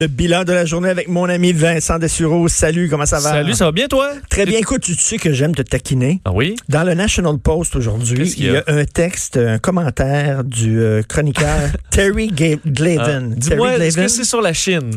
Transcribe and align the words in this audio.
Le 0.00 0.08
bilan 0.08 0.42
de 0.42 0.52
la 0.52 0.64
journée 0.64 0.88
avec 0.88 1.06
mon 1.06 1.26
ami 1.28 1.52
Vincent 1.52 2.00
Dessureau. 2.00 2.48
Salut, 2.48 2.88
comment 2.90 3.06
ça 3.06 3.20
va? 3.20 3.30
Salut, 3.30 3.54
ça 3.54 3.66
va 3.66 3.70
bien 3.70 3.86
toi? 3.86 4.10
Très 4.28 4.44
bien. 4.44 4.58
Écoute, 4.58 4.80
tu 4.82 4.94
sais 4.96 5.18
que 5.18 5.32
j'aime 5.32 5.54
te 5.54 5.62
taquiner. 5.62 6.20
Ah 6.24 6.32
oui? 6.34 6.56
Dans 6.68 6.82
le 6.82 6.94
National 6.94 7.38
Post 7.38 7.76
aujourd'hui, 7.76 8.34
il 8.36 8.44
y 8.46 8.56
a? 8.56 8.64
un 8.66 8.84
texte, 8.86 9.36
un 9.36 9.58
commentaire 9.60 10.42
du 10.42 10.80
euh, 10.80 11.02
chroniqueur 11.04 11.70
Terry 11.92 12.26
Ga- 12.26 12.56
Ah, 12.56 12.68
Glaven. 12.68 13.34
Dis-moi, 13.36 13.74
est-ce 13.76 13.90
que 13.94 14.00
Glaven, 14.00 14.08
c'est 14.08 14.24
sur 14.24 14.42
la 14.42 14.52
Chine? 14.52 14.90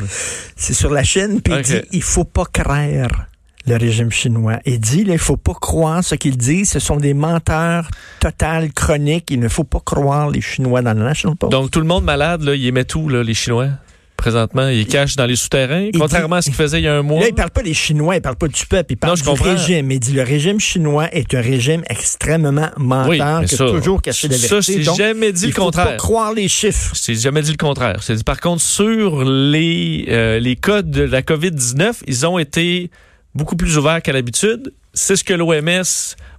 c'est 0.56 0.74
sur 0.74 0.90
la 0.90 1.04
Chine, 1.04 1.42
puis 1.44 1.54
il 1.56 1.62
dit 1.62 1.80
il 1.92 2.02
faut 2.02 2.24
pas 2.24 2.46
craindre 2.52 3.24
le 3.68 3.76
régime 3.76 4.10
chinois. 4.10 4.58
Il 4.66 4.80
dit 4.80 5.04
il 5.06 5.16
faut 5.18 5.36
pas 5.36 5.54
croire 5.54 6.02
ce 6.02 6.16
qu'ils 6.16 6.36
disent. 6.36 6.70
Ce 6.70 6.80
sont 6.80 6.96
des 6.96 7.14
menteurs 7.14 7.88
total 8.18 8.72
chroniques. 8.72 9.30
Il 9.30 9.38
ne 9.38 9.48
faut 9.48 9.62
pas 9.62 9.78
croire 9.78 10.28
les 10.28 10.40
Chinois 10.40 10.82
dans 10.82 10.94
le 10.94 11.04
National 11.04 11.36
Post. 11.36 11.52
Donc, 11.52 11.70
tout 11.70 11.78
le 11.78 11.86
monde 11.86 12.02
malade, 12.02 12.42
là, 12.42 12.56
il 12.56 12.66
émet 12.66 12.84
tout, 12.84 13.08
là, 13.08 13.22
les 13.22 13.34
Chinois? 13.34 13.68
Présentement, 14.18 14.68
ils 14.68 14.84
cachent 14.86 15.14
dans 15.14 15.26
les 15.26 15.36
souterrains, 15.36 15.88
Il 15.94 15.98
contrairement 15.98 16.36
à 16.36 16.42
ce 16.42 16.46
qu'ils 16.46 16.56
faisaient 16.56 16.80
il 16.80 16.84
y 16.84 16.88
a 16.88 16.94
un 16.96 17.02
mois. 17.02 17.20
Là, 17.20 17.28
il 17.28 17.34
parle 17.34 17.50
pas 17.50 17.62
des 17.62 17.72
Chinois, 17.72 18.16
il 18.16 18.20
parle 18.20 18.34
pas 18.34 18.48
du 18.48 18.66
peuple, 18.66 18.92
il 18.94 18.96
parle 18.96 19.12
Non, 19.12 19.16
je 19.16 19.22
du 19.22 19.28
comprends. 19.28 19.44
régime. 19.54 19.92
Il 19.92 20.00
dit 20.00 20.12
le 20.12 20.22
régime 20.22 20.58
chinois 20.58 21.08
est 21.14 21.32
un 21.34 21.40
régime 21.40 21.82
extrêmement 21.88 22.68
menteur 22.76 23.08
Oui, 23.08 23.18
mais 23.20 23.46
qui 23.46 23.54
a 23.54 23.56
ça, 23.58 23.66
toujours 23.66 24.02
caché 24.02 24.26
la 24.26 24.36
ça, 24.36 24.48
vérité. 24.56 24.72
j'ai 24.80 24.84
Donc, 24.84 24.96
jamais 24.98 25.30
dit 25.32 25.42
il 25.44 25.46
le 25.48 25.52
faut 25.54 25.62
contraire. 25.62 25.86
pas 25.90 25.96
croire 25.96 26.32
les 26.34 26.48
chiffres. 26.48 26.90
C'est 26.96 27.14
jamais 27.14 27.42
dit 27.42 27.52
le 27.52 27.56
contraire. 27.56 28.02
C'est 28.02 28.16
dit, 28.16 28.24
par 28.24 28.40
contre, 28.40 28.60
sur 28.60 29.24
les, 29.24 30.06
euh, 30.08 30.40
les 30.40 30.56
cas 30.56 30.82
de 30.82 31.02
la 31.04 31.22
COVID-19, 31.22 31.92
ils 32.08 32.26
ont 32.26 32.38
été 32.40 32.90
beaucoup 33.36 33.54
plus 33.54 33.78
ouverts 33.78 34.02
qu'à 34.02 34.12
l'habitude. 34.12 34.72
C'est 34.94 35.14
ce 35.14 35.22
que 35.22 35.32
l'OMS, 35.34 35.84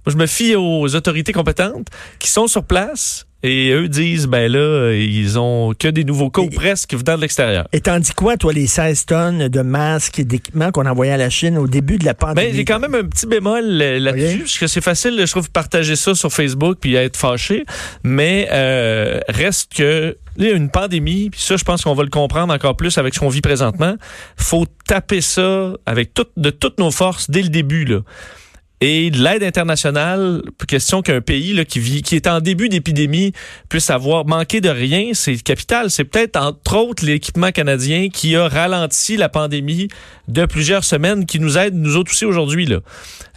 moi, 0.06 0.12
je 0.12 0.16
me 0.16 0.26
fie 0.26 0.56
aux 0.56 0.94
autorités 0.94 1.32
compétentes 1.32 1.88
qui 2.18 2.30
sont 2.30 2.46
sur 2.46 2.64
place 2.64 3.26
et 3.42 3.70
eux 3.70 3.88
disent, 3.88 4.26
ben 4.26 4.52
là, 4.52 4.92
ils 4.92 5.38
ont 5.38 5.72
que 5.78 5.88
des 5.88 6.04
nouveaux 6.04 6.28
cas 6.28 6.42
ou 6.42 6.50
presque 6.50 6.94
venant 6.94 7.16
de 7.16 7.22
l'extérieur. 7.22 7.66
Et 7.72 7.80
tandis 7.80 8.12
quoi, 8.12 8.36
toi, 8.36 8.52
les 8.52 8.66
16 8.66 9.06
tonnes 9.06 9.48
de 9.48 9.62
masques 9.62 10.18
et 10.18 10.24
d'équipements 10.24 10.70
qu'on 10.72 10.84
envoyait 10.84 11.12
à 11.12 11.16
la 11.16 11.30
Chine 11.30 11.56
au 11.56 11.66
début 11.66 11.96
de 11.96 12.04
la 12.04 12.12
pandémie? 12.12 12.48
Ben, 12.48 12.56
j'ai 12.56 12.64
quand 12.66 12.78
même 12.78 12.94
un 12.94 13.04
petit 13.04 13.26
bémol 13.26 13.64
là-dessus, 13.64 14.40
parce 14.40 14.58
que 14.58 14.66
c'est 14.66 14.82
facile, 14.82 15.16
je 15.18 15.30
trouve, 15.30 15.46
de 15.46 15.52
partager 15.52 15.96
ça 15.96 16.14
sur 16.14 16.30
Facebook 16.30 16.78
puis 16.80 16.94
être 16.96 17.16
fâché. 17.16 17.64
Mais 18.04 18.48
euh, 18.52 19.20
reste 19.28 19.74
que 19.74 20.18
là, 20.36 20.44
il 20.44 20.50
y 20.50 20.52
a 20.52 20.56
une 20.56 20.70
pandémie, 20.70 21.30
puis 21.30 21.40
ça, 21.40 21.56
je 21.56 21.64
pense 21.64 21.84
qu'on 21.84 21.94
va 21.94 22.02
le 22.02 22.10
comprendre 22.10 22.52
encore 22.52 22.76
plus 22.76 22.98
avec 22.98 23.14
ce 23.14 23.20
qu'on 23.20 23.30
vit 23.30 23.40
présentement. 23.40 23.94
Faut 24.36 24.66
taper 24.86 25.22
ça 25.22 25.72
avec 25.86 26.12
tout, 26.12 26.26
de 26.36 26.50
toutes 26.50 26.78
nos 26.78 26.90
forces 26.90 27.30
dès 27.30 27.42
le 27.42 27.48
début, 27.48 27.86
là. 27.86 28.00
Et 28.82 29.10
de 29.10 29.22
l'aide 29.22 29.42
internationale, 29.42 30.42
question 30.66 31.02
qu'un 31.02 31.20
pays 31.20 31.52
là, 31.52 31.66
qui 31.66 31.80
vit, 31.80 32.00
qui 32.00 32.16
est 32.16 32.26
en 32.26 32.40
début 32.40 32.70
d'épidémie 32.70 33.32
puisse 33.68 33.90
avoir 33.90 34.24
manqué 34.24 34.62
de 34.62 34.70
rien, 34.70 35.10
c'est 35.12 35.36
capital. 35.36 35.90
C'est 35.90 36.04
peut-être 36.04 36.36
entre 36.36 36.76
autres 36.76 37.04
l'équipement 37.04 37.50
canadien 37.50 38.08
qui 38.08 38.36
a 38.36 38.48
ralenti 38.48 39.18
la 39.18 39.28
pandémie 39.28 39.88
de 40.28 40.46
plusieurs 40.46 40.84
semaines, 40.84 41.26
qui 41.26 41.40
nous 41.40 41.58
aide 41.58 41.74
nous 41.74 41.96
autres 41.96 42.12
aussi 42.12 42.24
aujourd'hui 42.24 42.64
là. 42.64 42.78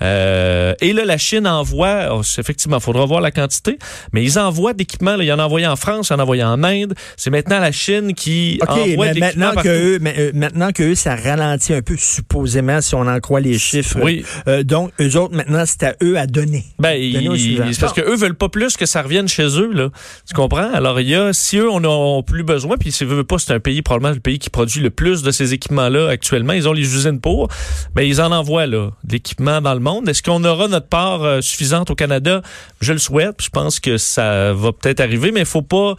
Euh, 0.02 0.74
et 0.82 0.94
là, 0.94 1.06
la 1.06 1.18
Chine 1.18 1.48
envoie, 1.48 2.10
oh, 2.12 2.22
effectivement, 2.38 2.80
faudra 2.80 3.06
voir 3.06 3.22
la 3.22 3.32
quantité, 3.32 3.78
mais 4.12 4.24
ils 4.24 4.40
envoient 4.40 4.74
d'équipements. 4.74 5.16
là. 5.16 5.24
Ils 5.24 5.32
en 5.32 5.40
ont 5.40 5.44
envoyé 5.44 5.68
en 5.68 5.76
France, 5.76 6.10
ils 6.10 6.14
en 6.14 6.20
ont 6.20 6.24
envoyé 6.24 6.44
en 6.44 6.64
Inde. 6.64 6.94
C'est 7.18 7.30
maintenant 7.30 7.60
la 7.60 7.72
Chine 7.72 8.14
qui 8.14 8.60
envoie 8.68 9.08
mais 9.08 9.14
de 9.14 9.20
maintenant 9.20 9.52
que, 9.56 9.68
eux, 9.68 10.00
mais, 10.02 10.16
euh, 10.18 10.32
maintenant 10.34 10.72
que 10.72 10.84
eux, 10.84 10.96
ça 10.96 11.16
ralentit 11.16 11.74
un 11.74 11.82
peu, 11.82 11.96
supposément, 11.98 12.82
si 12.82 12.96
on 12.96 13.08
en 13.08 13.20
croit 13.20 13.40
les 13.40 13.58
chiffres. 13.58 14.00
Oui. 14.02 14.26
Euh, 14.48 14.64
donc, 14.64 14.92
eux 15.00 15.18
autres, 15.18 15.33
maintenant, 15.34 15.64
c'est 15.66 15.84
à 15.84 15.96
eux 16.02 16.18
à 16.18 16.28
donner. 16.28 16.66
Ben, 16.80 16.98
Donner 17.12 17.72
parce 17.80 17.94
qu'eux 17.94 18.16
veulent 18.16 18.36
pas 18.36 18.50
plus 18.50 18.78
que 18.78 18.86
ça 18.86 19.02
revienne 19.02 19.28
chez 19.28 19.60
eux, 19.60 19.72
là. 19.72 19.90
Tu 20.28 20.34
comprends? 20.34 20.72
Alors, 20.74 21.00
il 21.00 21.10
y 21.10 21.16
a, 21.16 21.34
si 21.34 21.58
eux, 21.58 21.70
on 21.70 21.84
a 21.84 22.22
plus 22.24 22.44
besoin, 22.44 22.78
puis 22.78 22.92
si 22.92 23.04
veut 23.06 23.24
pas, 23.24 23.38
c'est 23.40 23.54
un 23.54 23.60
pays, 23.60 23.82
probablement 23.82 24.14
le 24.14 24.20
pays 24.20 24.40
qui 24.40 24.50
produit 24.50 24.82
le 24.82 24.90
plus 24.90 25.22
de 25.24 25.32
ces 25.32 25.54
équipements-là 25.54 26.10
actuellement. 26.10 26.54
Ils 26.54 26.68
ont 26.68 26.74
les 26.74 26.96
usines 26.96 27.20
pour. 27.20 27.50
Ben, 27.96 28.04
ils 28.04 28.22
en 28.22 28.32
envoient, 28.32 28.68
là, 28.68 28.92
de 29.04 29.14
l'équipement 29.14 29.62
dans 29.62 29.74
le 29.74 29.80
monde. 29.80 30.08
Est-ce 30.08 30.24
qu'on 30.24 30.44
aura 30.44 30.68
notre 30.68 30.88
part 30.88 31.24
euh, 31.24 31.42
suffisante 31.42 31.90
au 31.92 31.96
Canada? 31.96 32.42
Je 32.82 32.94
le 32.94 33.00
souhaite. 33.00 33.42
Je 33.42 33.50
pense 33.50 33.80
que 33.80 33.98
ça 33.98 34.54
va 34.54 34.72
peut-être 34.72 35.00
arriver, 35.00 35.32
mais 35.32 35.42
il 35.42 35.46
faut 35.46 35.62
pas, 35.62 35.96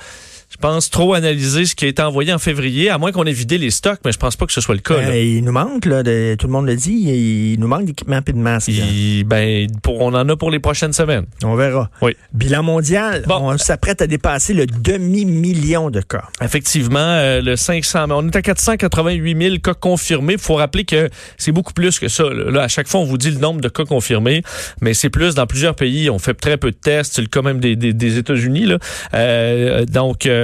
je 0.55 0.59
pense, 0.61 0.89
trop 0.89 1.15
analyser 1.15 1.65
ce 1.65 1.75
qui 1.75 1.85
a 1.85 1.89
été 1.89 2.01
envoyé 2.01 2.33
en 2.33 2.39
février, 2.39 2.89
à 2.89 2.97
moins 2.97 3.11
qu'on 3.11 3.25
ait 3.25 3.33
vidé 3.33 3.59
les 3.59 3.71
stocks, 3.73 3.99
mais 4.05 4.13
je 4.13 4.19
pense 4.19 4.37
pas 4.37 4.47
que 4.47 4.53
ce 4.53 4.61
soit 4.61 4.77
le 4.77 4.81
cas, 4.81 5.01
là. 5.01 5.09
Ben, 5.09 5.17
il 5.17 5.43
nous 5.45 5.51
manque, 5.53 5.85
là, 5.85 6.05
de- 6.05 6.37
tout 6.39 6.47
le 6.47 6.53
monde 6.53 6.67
le 6.67 6.77
dit, 6.77 6.93
il, 6.93 7.59
nous 7.59 7.67
manque 7.67 7.87
d'équipements 7.87 8.21
et 8.27 8.33
de 8.33 8.43
là. 8.45 8.59
Il- 8.69 9.25
ben, 9.25 9.67
pour, 9.83 10.01
on 10.01 10.15
en 10.15 10.29
a 10.29 10.37
pour 10.37 10.51
les 10.53 10.61
prochaines 10.61 10.93
semaines. 10.93 11.27
On 11.43 11.57
verra. 11.57 11.91
Oui. 12.03 12.17
Bilan 12.33 12.63
mondial, 12.63 13.25
Bon. 13.27 13.39
on 13.53 13.59
s'apprête 13.59 14.01
à 14.01 14.07
dépasser 14.07 14.55
le 14.55 14.67
demi-million 14.67 15.91
de 15.91 16.01
cas. 16.01 16.25
Effectivement, 16.41 16.99
euh, 17.01 17.41
le 17.41 17.57
500, 17.57 18.07
mais 18.07 18.15
on 18.17 18.27
est 18.29 18.37
à 18.37 18.43
488 18.43 19.37
000 19.43 19.59
cas 19.59 19.75
confirmés. 19.75 20.35
Il 20.35 20.39
faut 20.39 20.55
rappeler 20.55 20.85
que 20.85 21.11
c'est 21.37 21.53
beaucoup 21.53 21.73
plus 21.73 21.99
que 21.99 22.09
ça. 22.09 22.25
Là. 22.25 22.63
À 22.63 22.69
chaque 22.69 22.89
fois, 22.89 23.01
on 23.01 23.05
vous 23.05 23.19
dit 23.19 23.31
le 23.31 23.39
nombre 23.39 23.61
de 23.61 23.69
cas 23.69 23.85
confirmés, 23.85 24.43
mais 24.81 24.95
c'est 24.95 25.11
plus 25.11 25.35
dans 25.35 25.47
plusieurs 25.47 25.75
pays. 25.75 26.11
On 26.11 26.19
fait 26.19 26.35
très 26.35 26.57
peu 26.57 26.71
de 26.71 26.77
tests. 26.77 27.15
C'est 27.15 27.23
le 27.23 27.29
cas 27.29 27.43
même 27.43 27.59
des, 27.61 27.77
des, 27.77 27.93
des 27.93 28.19
États-Unis. 28.19 28.67
Là. 28.67 28.79
Euh, 29.15 29.85
donc, 29.85 30.27
euh, 30.27 30.44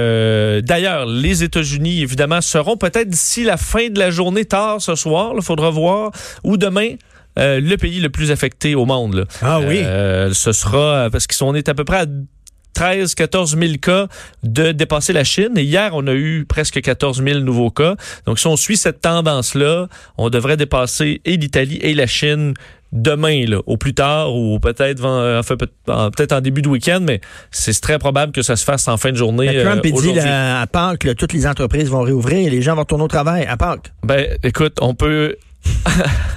d'ailleurs, 0.61 1.05
les 1.05 1.43
États-Unis, 1.43 2.01
évidemment, 2.01 2.41
seront 2.41 2.77
peut-être 2.77 3.09
d'ici 3.09 3.43
la 3.43 3.57
fin 3.57 3.89
de 3.89 3.99
la 3.99 4.11
journée, 4.11 4.45
tard 4.45 4.81
ce 4.81 4.95
soir, 4.95 5.33
il 5.35 5.41
faudra 5.41 5.69
voir, 5.69 6.11
ou 6.43 6.57
demain. 6.57 6.95
euh, 7.39 7.61
le 7.61 7.77
pays 7.77 7.99
le 8.01 8.09
plus 8.09 8.31
affecté 8.31 8.75
au 8.75 8.85
monde. 8.85 9.15
Là. 9.15 9.23
Ah 9.41 9.59
oui. 9.61 9.81
Euh, 9.83 10.33
ce 10.33 10.51
sera 10.51 11.09
parce 11.09 11.27
qu'on 11.27 11.55
est 11.55 11.69
à 11.69 11.73
peu 11.73 11.85
près 11.85 11.99
à 12.01 12.05
13 12.73 13.15
14 13.15 13.57
000 13.57 13.73
cas 13.81 14.07
de 14.43 14.71
dépasser 14.71 15.13
la 15.13 15.23
Chine. 15.23 15.57
Et 15.57 15.63
hier, 15.63 15.91
on 15.93 16.07
a 16.07 16.13
eu 16.13 16.45
presque 16.47 16.81
14 16.81 17.23
000 17.23 17.39
nouveaux 17.39 17.69
cas. 17.71 17.95
Donc, 18.25 18.39
si 18.39 18.47
on 18.47 18.55
suit 18.55 18.77
cette 18.77 19.01
tendance-là, 19.01 19.87
on 20.17 20.29
devrait 20.29 20.57
dépasser 20.57 21.21
et 21.25 21.37
l'Italie 21.37 21.79
et 21.81 21.93
la 21.93 22.07
Chine 22.07 22.53
demain, 22.93 23.45
là, 23.45 23.59
au 23.65 23.77
plus 23.77 23.93
tard, 23.93 24.35
ou 24.35 24.59
peut-être 24.59 24.99
vend- 24.99 25.37
enfin, 25.39 25.55
peut- 25.55 25.69
en- 25.87 26.11
peut-être 26.11 26.33
en 26.33 26.41
début 26.41 26.61
de 26.61 26.67
week-end, 26.69 26.99
mais 27.01 27.21
c'est 27.51 27.79
très 27.79 27.99
probable 27.99 28.31
que 28.31 28.41
ça 28.41 28.55
se 28.55 28.63
fasse 28.63 28.87
en 28.87 28.97
fin 28.97 29.11
de 29.11 29.17
journée. 29.17 29.47
Ben, 29.47 29.63
Trump, 29.63 29.77
euh, 29.85 29.87
il 29.89 29.93
dit 29.93 30.01
là, 30.25 30.61
à 30.61 30.67
Pâques, 30.67 31.03
là, 31.05 31.15
toutes 31.15 31.33
les 31.33 31.47
entreprises 31.47 31.89
vont 31.89 32.01
réouvrir 32.01 32.47
et 32.47 32.49
les 32.49 32.61
gens 32.61 32.75
vont 32.75 32.81
retourner 32.81 33.03
au 33.05 33.07
travail 33.07 33.45
à 33.45 33.57
Pâques. 33.57 33.91
Ben, 34.03 34.27
écoute, 34.43 34.77
on 34.81 34.93
peut. 34.93 35.35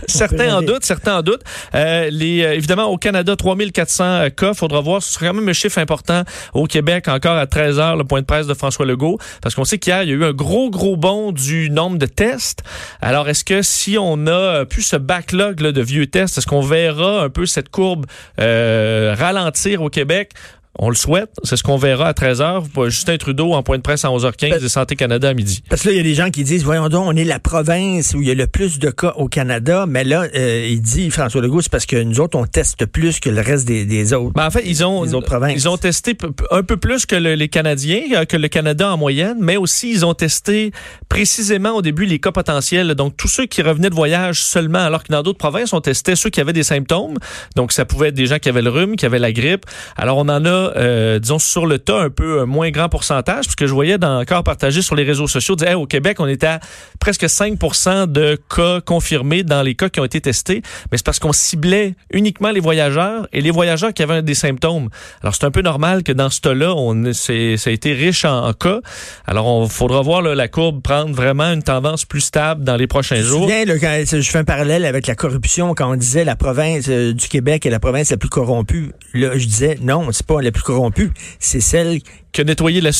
Certains 0.07 0.57
en 0.57 0.63
doutent, 0.63 0.85
certains 0.85 1.19
en 1.19 1.23
doutent. 1.23 1.43
Euh, 1.75 2.09
les, 2.11 2.43
euh, 2.43 2.55
évidemment, 2.55 2.87
au 2.87 2.97
Canada, 2.97 3.37
3400 3.37 4.31
cas. 4.37 4.55
Faudra 4.55 4.81
voir. 4.81 5.03
Ce 5.03 5.13
sera 5.13 5.27
quand 5.27 5.35
même 5.35 5.49
un 5.49 5.53
chiffre 5.53 5.79
important. 5.79 6.23
Au 6.53 6.67
Québec, 6.67 7.09
encore 7.09 7.37
à 7.37 7.47
13 7.47 7.79
heures, 7.79 7.97
le 7.97 8.05
point 8.05 8.21
de 8.21 8.27
presse 8.27 8.47
de 8.47 8.55
François 8.55 8.87
Legault. 8.87 9.19
Parce 9.43 9.55
qu'on 9.55 9.65
sait 9.65 9.79
qu'hier, 9.79 10.03
il 10.03 10.09
y 10.11 10.13
a 10.13 10.15
eu 10.15 10.25
un 10.25 10.33
gros, 10.33 10.71
gros 10.71 10.97
bond 10.97 11.33
du 11.33 11.71
nombre 11.71 11.99
de 11.99 12.07
tests. 12.07 12.63
Alors, 13.01 13.29
est-ce 13.29 13.45
que 13.45 13.63
si 13.63 13.97
on 13.99 14.27
a 14.27 14.31
euh, 14.31 14.65
plus 14.65 14.83
ce 14.83 14.97
backlog 14.97 15.61
là, 15.61 15.73
de 15.73 15.83
vieux 15.83 16.07
tests, 16.07 16.39
est-ce 16.39 16.47
qu'on 16.47 16.63
verra 16.63 17.23
un 17.23 17.31
peu 17.31 17.47
cette 17.47 17.69
courbe 17.69 18.07
euh, 18.41 19.15
ralentir 19.19 19.83
au 19.83 19.89
Québec? 19.89 20.33
On 20.79 20.89
le 20.89 20.97
souhaite. 20.97 21.31
C'est 21.45 21.57
ce 21.57 21.63
qu'on 21.63 21.77
verra 21.77 22.09
à 22.09 22.15
13 22.15 22.41
heures. 22.41 22.65
Justin 22.87 23.17
Trudeau 23.17 23.53
en 23.53 23.63
point 23.63 23.77
de 23.77 23.83
presse 23.83 24.05
à 24.05 24.09
11h15 24.09 24.65
et 24.65 24.69
Santé 24.69 24.97
Canada 24.97 25.29
à 25.29 25.35
midi. 25.35 25.63
Parce 25.71 25.83
que 25.83 25.89
là, 25.89 25.95
il 25.95 25.97
y 25.99 26.01
a 26.01 26.03
des 26.03 26.15
gens 26.15 26.31
qui 26.31 26.43
disent, 26.43 26.65
voyons 26.65 26.89
donc, 26.89 27.07
on 27.07 27.15
est 27.17 27.23
la 27.25 27.39
province 27.39 28.13
où 28.15 28.23
il 28.23 28.27
y 28.29 28.31
a 28.33 28.35
le 28.35 28.49
plus 28.49 28.81
de 28.81 28.91
cas 28.91 29.13
au 29.17 29.29
Canada. 29.29 29.87
Mais 29.89 30.03
là, 30.03 30.27
euh, 30.35 30.67
il 30.69 30.83
dit, 30.83 31.11
François 31.11 31.41
Legault, 31.41 31.61
c'est 31.61 31.71
parce 31.71 31.87
que 31.87 32.03
nous 32.03 32.19
autres, 32.21 32.37
on 32.37 32.45
teste 32.47 32.87
plus 32.87 33.21
que 33.21 33.31
le 33.31 33.41
reste 33.41 33.67
des, 33.69 33.85
des 33.85 34.13
autres. 34.15 34.33
Ben, 34.35 34.47
en 34.47 34.51
fait, 34.51 34.65
ils 34.67 34.85
ont, 34.85 35.05
Les 35.05 35.15
autres 35.15 35.27
provinces. 35.29 35.53
ils 35.55 35.69
ont 35.69 35.77
testé 35.77 36.17
un 36.51 36.63
peu 36.65 36.77
plus 36.77 37.07
que 37.07 37.15
le- 37.17 37.35
les 37.37 37.49
Canadiens, 37.49 38.03
euh, 38.15 38.25
que 38.25 38.37
le 38.37 38.49
Canada 38.49 38.93
en 38.93 38.97
moyenne, 38.97 39.37
mais 39.41 39.57
aussi 39.57 39.91
ils 39.93 40.05
ont 40.05 40.15
testé 40.15 40.73
précisément 41.09 41.71
au 41.77 41.83
début 41.83 42.05
les 42.05 42.19
cas 42.19 42.33
potentiels. 42.33 42.95
Donc, 42.95 43.17
tous 43.17 43.29
ceux 43.29 43.47
qui 43.47 43.63
revenaient 43.63 43.91
de 43.91 43.95
voyage 43.95 44.43
seulement, 44.43 44.81
alors 44.81 45.05
que 45.05 45.13
dans 45.13 45.23
d'autres 45.23 45.39
provinces, 45.39 45.73
on 45.73 45.81
testait 45.81 46.17
ceux 46.17 46.31
qui 46.31 46.41
avaient 46.41 46.53
des 46.53 46.63
symptômes. 46.65 47.17
Donc, 47.55 47.73
ça 47.73 47.85
pouvait 47.85 48.09
être 48.09 48.15
des 48.15 48.27
gens 48.27 48.39
qui 48.39 48.49
avaient 48.49 48.63
le 48.63 48.71
rhume, 48.71 48.97
qui 48.97 49.07
avaient 49.07 49.19
la 49.21 49.33
grippe. 49.33 49.67
Alors, 49.97 50.19
on 50.19 50.29
en 50.29 50.45
a 50.45 50.64
euh, 50.77 51.19
disons, 51.19 51.39
sur 51.39 51.67
le 51.67 51.79
tas, 51.79 51.99
un 52.01 52.11
peu 52.11 52.41
un 52.41 52.47
moins 52.47 52.71
grand 52.71 52.89
pourcentage, 52.89 53.45
puisque 53.45 53.67
je 53.67 53.73
voyais 53.73 53.99
dans, 53.99 54.21
encore 54.21 54.45
partagé 54.45 54.83
sur 54.83 54.95
les 54.95 55.05
réseaux 55.05 55.27
sociaux, 55.27 55.57
Hey, 55.65 55.75
au 55.75 55.87
Québec, 55.87 56.19
on 56.21 56.27
était 56.27 56.47
à 56.47 56.61
presque 57.01 57.25
5% 57.25 58.11
de 58.11 58.39
cas 58.55 58.81
confirmés 58.81 59.43
dans 59.43 59.63
les 59.63 59.75
cas 59.75 59.89
qui 59.89 60.01
ont 60.01 60.05
été 60.05 60.21
testés, 60.21 60.63
mais 60.91 60.99
c'est 60.99 61.07
parce 61.07 61.19
qu'on 61.19 61.33
ciblait 61.33 61.95
uniquement 62.13 62.51
les 62.51 62.61
voyageurs 62.61 63.27
et 63.33 63.41
les 63.41 63.51
voyageurs 63.51 63.95
qui 63.95 64.03
avaient 64.03 64.23
des 64.23 64.35
symptômes. 64.35 64.91
Alors, 65.23 65.35
c'est 65.35 65.45
un 65.45 65.51
peu 65.51 65.63
normal 65.63 66.03
que 66.03 66.13
dans 66.13 66.29
ce 66.29 66.41
tas-là, 66.41 66.75
on, 66.75 67.13
c'est, 67.13 67.57
ça 67.57 67.71
a 67.71 67.73
été 67.73 67.93
riche 67.93 68.25
en, 68.25 68.49
en 68.49 68.53
cas. 68.53 68.81
Alors, 69.27 69.47
on 69.47 69.69
faudra 69.69 70.03
voir 70.03 70.23
là, 70.23 70.35
la 70.35 70.49
courbe 70.49 70.83
prendre 70.83 71.15
vraiment 71.15 71.53
une 71.53 71.63
tendance 71.63 72.05
plus 72.05 72.21
stable 72.21 72.65
dans 72.65 72.77
les 72.77 72.87
prochains 72.87 73.23
jours. 73.23 73.49
Là, 73.49 73.79
quand, 73.79 74.05
je 74.11 74.31
fais 74.31 74.39
un 74.39 74.45
parallèle 74.45 74.85
avec 74.85 75.07
la 75.07 75.15
corruption, 75.15 75.75
quand 75.75 75.91
on 75.91 75.97
disait 75.97 76.25
la 76.25 76.37
province 76.37 76.87
euh, 76.89 77.13
du 77.13 77.29
Québec 77.29 77.67
est 77.67 77.71
la 77.71 77.81
province 77.81 78.11
la 78.11 78.17
plus 78.17 78.29
corrompue, 78.29 78.93
là, 79.13 79.37
je 79.37 79.47
disais, 79.47 79.79
non, 79.81 80.09
c'est 80.13 80.27
pas 80.27 80.41
la 80.41 80.53
plus 80.55 80.63
corrompue, 80.63 81.13
c'est 81.39 81.61
celle 81.61 82.01
Que 82.35 82.43
nettoyer 82.43 82.81
la 82.81 82.91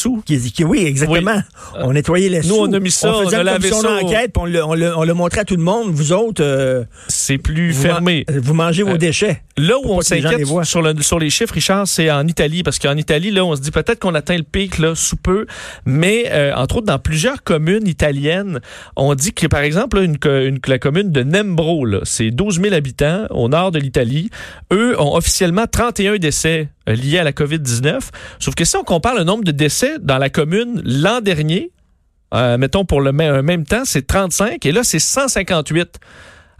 qui- 0.53 0.63
oui, 0.65 0.85
exactement. 0.87 1.43
On 1.81 1.93
nettoyait 1.93 2.29
les 2.29 2.39
Nous, 2.43 2.55
sous. 2.55 2.61
on 2.61 2.73
a 2.73 2.79
mis 2.79 2.93
ça, 2.93 3.13
on 3.17 3.25
faisait 3.25 3.37
on 3.37 3.41
a 3.41 3.43
lavé 3.43 3.69
ça. 3.69 3.77
on 4.37 4.45
le, 4.47 4.65
on, 4.65 4.75
le, 4.75 4.97
on 4.97 5.03
le 5.03 5.13
montrait 5.13 5.41
à 5.41 5.45
tout 5.45 5.57
le 5.57 5.63
monde. 5.63 5.91
Vous 5.91 6.13
autres, 6.13 6.41
euh, 6.43 6.85
C'est 7.09 7.37
plus 7.39 7.73
vous, 7.73 7.83
fermé. 7.83 8.25
man- 8.29 8.39
vous 8.39 8.55
mangez 8.55 8.85
vos 8.85 8.93
Euh, 8.93 8.97
déchets. 8.97 9.43
Là 9.57 9.75
où 9.83 9.91
on 9.93 9.99
les 9.99 10.05
s'inquiète 10.05 10.47
sur, 10.63 10.83
le- 10.83 11.03
sur 11.03 11.19
les 11.19 11.31
chiffres, 11.31 11.53
Richard, 11.55 11.89
c'est 11.89 12.13
en 12.13 12.27
Italie. 12.29 12.63
Parce 12.63 12.79
qu'en 12.79 12.97
Italie, 12.97 13.33
là, 13.33 13.45
on 13.45 13.57
se 13.57 13.61
dit 13.61 13.73
peut-être 13.73 13.99
qu'on 13.99 14.15
atteint 14.15 14.37
le 14.37 14.45
pic 14.45 14.79
là, 14.79 14.95
sous 14.95 15.17
peu. 15.17 15.47
Mais, 15.85 16.27
euh, 16.31 16.55
entre 16.55 16.77
autres, 16.77 16.87
dans 16.87 17.01
plusieurs 17.01 17.43
communes 17.43 17.89
italiennes, 17.89 18.61
on 18.95 19.17
dit 19.17 19.33
que, 19.33 19.49
par 19.49 19.61
exemple, 19.63 19.97
là, 19.99 20.05
une, 20.05 20.19
co- 20.19 20.29
une- 20.45 20.61
la 20.69 20.79
commune 20.79 21.11
de 21.11 21.25
Nembro, 21.25 21.85
c'est 22.05 22.31
12 22.31 22.61
000 22.61 22.73
habitants 22.73 23.27
au 23.31 23.49
nord 23.49 23.73
de 23.73 23.81
l'Italie. 23.81 24.31
Eux 24.73 24.95
ont 25.01 25.17
officiellement 25.17 25.65
31 25.71 26.19
décès 26.19 26.69
liés 26.87 27.19
à 27.19 27.25
la 27.25 27.33
COVID-19. 27.33 28.11
Sauf 28.39 28.55
que 28.55 28.65
si 28.67 28.77
on 28.77 28.85
compare 28.85 29.15
le 29.15 29.24
nombre 29.25 29.45
de 29.45 29.51
décès 29.51 29.99
dans 30.01 30.19
la 30.19 30.31
commune 30.31 30.83
l'an 30.85 31.21
dernier, 31.21 31.73
euh, 32.35 32.59
mettons 32.59 32.85
pour 32.85 33.01
le 33.01 33.13
même 33.13 33.65
temps, 33.65 33.85
c'est 33.85 34.07
35 34.07 34.65
et 34.67 34.73
là, 34.73 34.85
c'est 34.85 34.99
158. 34.99 35.99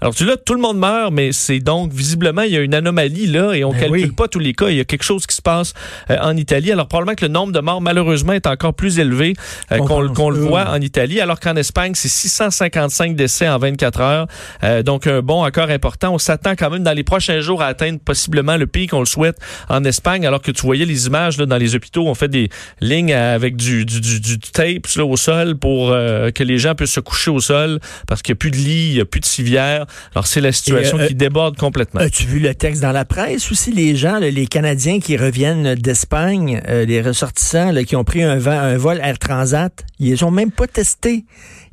Alors, 0.05 0.15
tu 0.15 0.27
là, 0.27 0.37
tout 0.37 0.53
le 0.53 0.61
monde 0.61 0.77
meurt, 0.77 1.15
mais 1.15 1.33
c'est 1.33 1.61
donc 1.61 1.91
visiblement, 1.91 2.43
il 2.43 2.53
y 2.53 2.59
a 2.59 2.61
une 2.61 2.75
anomalie 2.75 3.27
là 3.27 3.55
et 3.55 3.65
on 3.65 3.71
Ben 3.71 3.81
calcule 3.81 4.05
oui. 4.05 4.13
pas 4.13 4.29
tous 4.29 4.39
les 4.39 4.53
cas. 4.53 4.69
Il 4.69 4.77
y 4.77 4.81
a 4.81 4.85
quelque 4.85 5.03
chose 5.03 5.27
qui 5.27 5.35
se 5.35 5.41
passe 5.41 5.73
euh, 6.11 6.19
en 6.21 6.37
Italie. 6.37 6.71
Alors, 6.71 6.89
probablement 6.89 7.15
que 7.15 7.25
le 7.25 7.33
nombre 7.33 7.55
de 7.55 7.61
morts, 7.61 7.81
malheureusement, 7.81 8.35
est 8.35 8.47
encore 8.47 8.75
plus 8.75 8.99
élevé 8.99 9.33
euh, 9.73 9.79
On 9.81 9.87
qu'on 9.87 10.09
qu'on 10.13 10.29
le 10.29 10.41
euh, 10.41 10.47
voit 10.47 10.69
en 10.69 10.79
Italie, 10.79 11.23
alors 11.23 11.41
qu'en 11.41 11.57
Espagne, 11.57 11.93
c'est 11.95 12.11
655 12.11 13.17
décès 13.17 13.49
en 13.49 13.57
24 13.57 14.01
heures. 14.03 14.27
Euh, 14.63 14.83
donc, 14.83 15.07
un 15.07 15.23
bond 15.23 15.43
encore 15.43 15.71
important. 15.71 16.13
On 16.13 16.19
s'attend 16.19 16.55
quand 16.55 16.69
même 16.69 16.83
dans 16.83 16.93
les 16.93 17.03
prochains 17.03 17.41
jours 17.41 17.63
à 17.63 17.69
atteindre 17.69 17.99
possiblement 17.99 18.59
le 18.59 18.67
pic, 18.67 18.93
on 18.93 19.01
le 19.01 19.07
souhaite, 19.07 19.39
en 19.71 19.85
Espagne, 19.85 20.27
alors 20.27 20.43
que 20.43 20.51
tu 20.51 20.61
voyais 20.67 20.85
les 20.85 21.07
images 21.07 21.39
là, 21.39 21.47
dans 21.47 21.57
les 21.57 21.77
hôpitaux. 21.77 22.07
On 22.09 22.15
fait 22.15 22.29
des 22.29 22.51
lignes 22.83 23.15
avec 23.15 23.57
du, 23.57 23.87
du, 23.87 24.03
du, 24.03 24.21
du 24.21 24.39
tape 24.39 24.87
là, 24.97 25.07
au 25.07 25.17
sol 25.17 25.57
pour 25.57 25.93
euh, 25.93 26.31
que 26.31 26.45
les 26.45 26.59
gens 26.59 26.75
puissent 26.75 26.93
se 26.93 27.01
coucher 27.01 27.31
au 27.31 27.41
sol 27.41 27.81
parce 28.07 28.21
qu'il 28.21 28.35
n'y 28.35 28.37
a 28.37 28.41
plus 28.41 28.51
de 28.51 28.57
lit, 28.57 28.89
il 28.91 28.95
n'y 28.97 29.01
a 29.01 29.07
plus 29.07 29.21
de 29.21 29.25
civière. 29.25 29.87
Alors, 30.15 30.27
c'est 30.27 30.41
la 30.41 30.53
situation 30.53 30.99
euh, 30.99 31.07
qui 31.07 31.15
déborde 31.15 31.57
complètement. 31.57 32.01
As-tu 32.01 32.25
vu 32.25 32.39
le 32.39 32.55
texte 32.55 32.83
dans 32.83 32.93
la 32.93 33.05
presse 33.05 33.51
aussi? 33.51 33.73
Les 33.73 33.97
gens, 33.97 34.19
là, 34.19 34.31
les 34.31 34.47
Canadiens 34.47 35.01
qui 35.01 35.17
reviennent 35.17 35.75
d'Espagne, 35.75 36.61
euh, 36.69 36.85
les 36.85 37.01
ressortissants 37.01 37.73
là, 37.73 37.85
qui 37.85 37.97
ont 37.97 38.05
pris 38.05 38.23
un, 38.23 38.37
vol 38.37 39.01
Air 39.03 39.19
Transat, 39.19 39.85
ils 39.99 40.11
les 40.11 40.23
ont 40.23 40.31
même 40.31 40.51
pas 40.51 40.67
testés. 40.67 41.25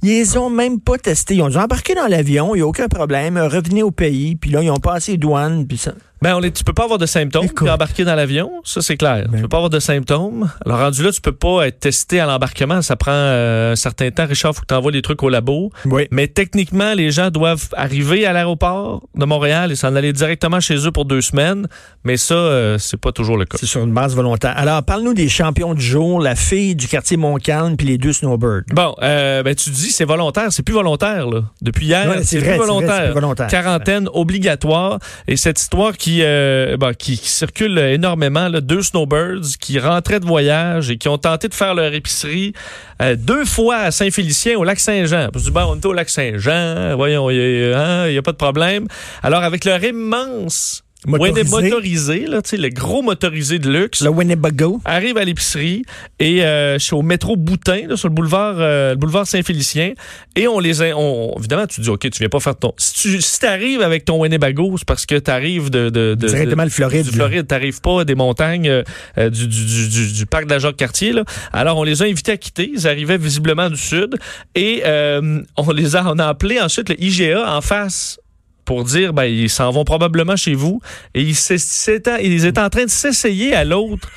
Ils 0.04 0.10
les 0.10 0.38
ont 0.38 0.50
même 0.50 0.80
pas 0.80 0.98
testés. 0.98 1.36
Ils 1.36 1.42
ont 1.42 1.50
dû 1.50 1.58
embarquer 1.58 1.94
dans 1.94 2.08
l'avion, 2.08 2.56
il 2.56 2.60
n'y 2.60 2.64
a 2.64 2.68
aucun 2.68 2.88
problème, 2.88 3.38
revenez 3.38 3.84
au 3.84 3.92
pays, 3.92 4.36
puis 4.36 4.52
là, 4.52 4.64
ils 4.64 4.72
ont 4.72 4.80
passé 4.80 5.14
les 5.14 5.18
douanes, 5.18 5.68
puis 5.68 5.78
ça. 5.78 5.94
Ben, 6.22 6.36
on 6.36 6.42
est, 6.44 6.52
tu 6.52 6.64
peux 6.64 6.74
pas 6.74 6.84
avoir 6.84 7.00
de 7.00 7.06
symptômes 7.08 7.46
Écoute. 7.46 7.58
puis 7.58 7.70
embarquer 7.70 8.04
dans 8.04 8.14
l'avion, 8.16 8.52
ça 8.64 8.82
c'est 8.82 8.96
clair. 8.98 9.26
Ben. 9.28 9.38
Tu 9.38 9.42
peux 9.42 9.48
pas 9.48 9.58
avoir 9.58 9.70
de 9.72 9.80
symptômes. 9.80 10.52
Alors 10.66 10.80
rendu 10.80 11.02
là, 11.04 11.12
tu 11.12 11.20
peux 11.22 11.32
pas 11.32 11.68
être 11.68 11.80
testé 11.80 12.20
à 12.20 12.26
l'embarquement, 12.28 12.82
ça 12.84 12.96
prend 12.96 13.12
euh, 13.12 13.72
un 13.72 13.76
certain 13.76 14.12
temps. 14.12 14.26
Richard, 14.28 14.54
faut 14.54 14.62
que 14.62 14.68
tu 14.68 14.74
envoies 14.76 14.92
des 14.92 15.02
trucs 15.02 15.24
au 15.24 15.30
labo. 15.30 15.72
Oui. 15.86 16.08
Mais 16.12 16.28
techniquement, 16.28 16.94
les 16.94 17.10
gens 17.12 17.30
doivent 17.32 17.70
arriver 17.76 18.26
à 18.26 18.34
l'aéroport 18.34 19.02
de 19.16 19.26
Montréal 19.26 19.72
et 19.72 19.76
s'en 19.76 19.96
aller 19.96 20.14
directement 20.14 20.60
chez 20.60 20.86
eux 20.86 20.92
pour 20.92 21.06
deux 21.06 21.22
semaines. 21.22 21.68
Mais 22.04 22.18
ça, 22.18 22.36
euh, 22.36 22.78
c'est 22.78 22.98
pas 23.00 23.12
toujours 23.12 23.38
le 23.38 23.46
cas. 23.46 23.58
C'est 23.60 23.66
sur 23.66 23.82
une 23.84 23.94
base 23.94 24.16
volontaire. 24.16 24.54
Alors, 24.58 24.84
parle-nous 24.84 25.14
des 25.16 25.30
champions 25.30 25.74
du 25.74 25.84
jour, 25.84 26.20
la 26.22 26.36
fille 26.36 26.76
du 26.76 26.88
quartier 26.88 27.18
Montcalm, 27.18 27.78
puis 27.78 27.88
les 27.88 27.98
deux 27.98 28.14
snowbirds. 28.14 28.62
Bon, 28.72 28.96
euh, 29.02 29.42
ben 29.44 29.56
tu 29.56 29.70
dis 29.72 29.92
c'est 29.92 30.06
volontaire, 30.06 30.52
c'est 30.52 30.64
plus 30.64 30.74
volontaire 30.74 31.28
là. 31.28 31.42
Depuis 31.62 31.88
hier, 31.88 32.08
Ouais, 32.10 32.24
c'est 32.24 32.40
plus 32.40 32.50
plus 32.50 32.58
volontaire. 32.58 33.48
Quarantaine 33.48 34.08
obligatoire 34.14 35.00
et 35.28 35.38
cette 35.38 35.60
histoire 35.60 35.98
qui, 35.98 36.11
euh, 36.22 36.78
bon, 36.78 36.94
qui, 36.94 37.18
qui 37.18 37.30
circule 37.30 37.78
énormément 37.78 38.48
là, 38.50 38.62
deux 38.62 38.82
snowbirds 38.82 39.58
qui 39.60 39.80
rentraient 39.80 40.20
de 40.20 40.26
voyage 40.26 40.90
et 40.90 40.98
qui 40.98 41.08
ont 41.08 41.18
tenté 41.18 41.48
de 41.48 41.54
faire 41.54 41.74
leur 41.74 41.94
épicerie 41.94 42.54
euh, 43.02 43.16
deux 43.16 43.46
fois 43.46 43.78
à 43.78 43.92
Saint-Félicien 43.92 44.58
au 44.58 44.64
lac 44.64 44.80
Saint-Jean. 44.80 45.30
Je 45.34 45.40
dis 45.40 45.52
bon, 45.52 45.62
on 45.62 45.76
est 45.78 45.86
au 45.86 45.94
lac 45.94 46.10
Saint-Jean, 46.10 46.96
voyons, 46.96 47.30
il 47.30 47.38
n'y 47.38 47.74
a, 47.74 48.04
hein, 48.04 48.18
a 48.18 48.22
pas 48.22 48.32
de 48.32 48.38
problème. 48.38 48.88
Alors 49.24 49.44
avec 49.44 49.66
leur 49.66 49.84
immense 49.84 50.84
Motorisé. 51.08 51.44
motorisé, 51.44 51.62
motorisé 51.70 52.26
là, 52.28 52.42
tu 52.44 52.50
sais, 52.52 52.58
le 52.58 52.70
gros 52.70 53.02
motorisé 53.02 53.58
de 53.58 53.72
luxe 53.72 54.02
Le 54.04 54.10
Winnebago. 54.10 54.82
arrive 54.86 55.18
à 55.18 55.26
l'épicerie 55.26 55.82
et 56.20 56.44
euh, 56.46 56.78
je 56.78 56.84
suis 56.84 56.94
au 56.94 57.02
métro 57.02 57.36
Boutin 57.36 57.88
là, 57.88 57.98
sur 57.98 58.08
le 58.08 58.14
boulevard 58.14 58.56
euh, 58.60 58.92
le 58.92 58.98
boulevard 58.98 59.26
Saint-Félicien 59.26 59.94
et 60.36 60.48
on 60.48 60.60
les 60.60 60.84
a, 60.84 60.96
on, 60.96 61.36
évidemment 61.40 61.66
tu 61.66 61.82
dis 61.82 61.90
OK 61.90 62.02
tu 62.02 62.20
viens 62.20 62.30
pas 62.30 62.40
faire 62.40 62.56
ton 62.56 62.74
si 62.78 62.94
tu 62.94 63.20
si 63.22 63.40
t'arrives 63.40 63.82
avec 63.82 64.06
ton 64.06 64.22
Winnebago 64.22 64.76
c'est 64.78 64.86
parce 64.88 65.08
que 65.08 65.16
t'arrives 65.16 65.72
de, 65.72 65.90
de, 65.90 66.14
de 66.14 66.28
Directement 66.28 66.64
de- 66.64 66.68
le 66.68 66.72
Floride, 66.72 67.06
du. 67.06 67.12
Floride 67.12 67.48
t'arrives 67.48 67.82
pas 67.82 68.06
des 68.06 68.14
montagnes 68.16 68.70
euh, 68.70 68.84
euh, 69.18 69.30
du, 69.32 69.48
du, 69.48 69.66
du, 69.66 69.88
du, 69.90 70.14
du 70.14 70.26
parc 70.28 70.46
de 70.46 70.52
la 70.52 70.60
Jacques-Cartier 70.60 71.14
là 71.14 71.24
alors 71.52 71.78
on 71.78 71.84
les 71.84 72.04
a 72.04 72.06
invités 72.06 72.34
à 72.34 72.38
quitter 72.38 72.70
ils 72.76 72.88
arrivaient 72.88 73.18
visiblement 73.18 73.70
du 73.72 73.78
sud 73.78 74.18
et 74.54 74.84
euh, 74.86 75.42
on 75.58 75.72
les 75.72 75.96
a 75.96 76.04
on 76.06 76.20
a 76.20 76.28
appelé 76.28 76.60
ensuite 76.62 76.90
le 76.90 77.02
IGA 77.04 77.56
en 77.58 77.62
face 77.62 78.20
pour 78.66 78.84
dire 78.84 79.14
ben 79.14 79.26
ils 79.26 79.50
s'en 79.50 79.72
vont 79.72 79.84
probablement 79.84 80.36
chez 80.36 80.54
vous 80.54 80.82
et 81.14 81.22
ils, 81.22 81.90
étaient 81.90 82.60
en 82.60 82.70
train 82.70 82.86
de 82.86 82.90
s'essayer 82.90 83.54
à 83.54 83.64
l'autre 83.64 84.08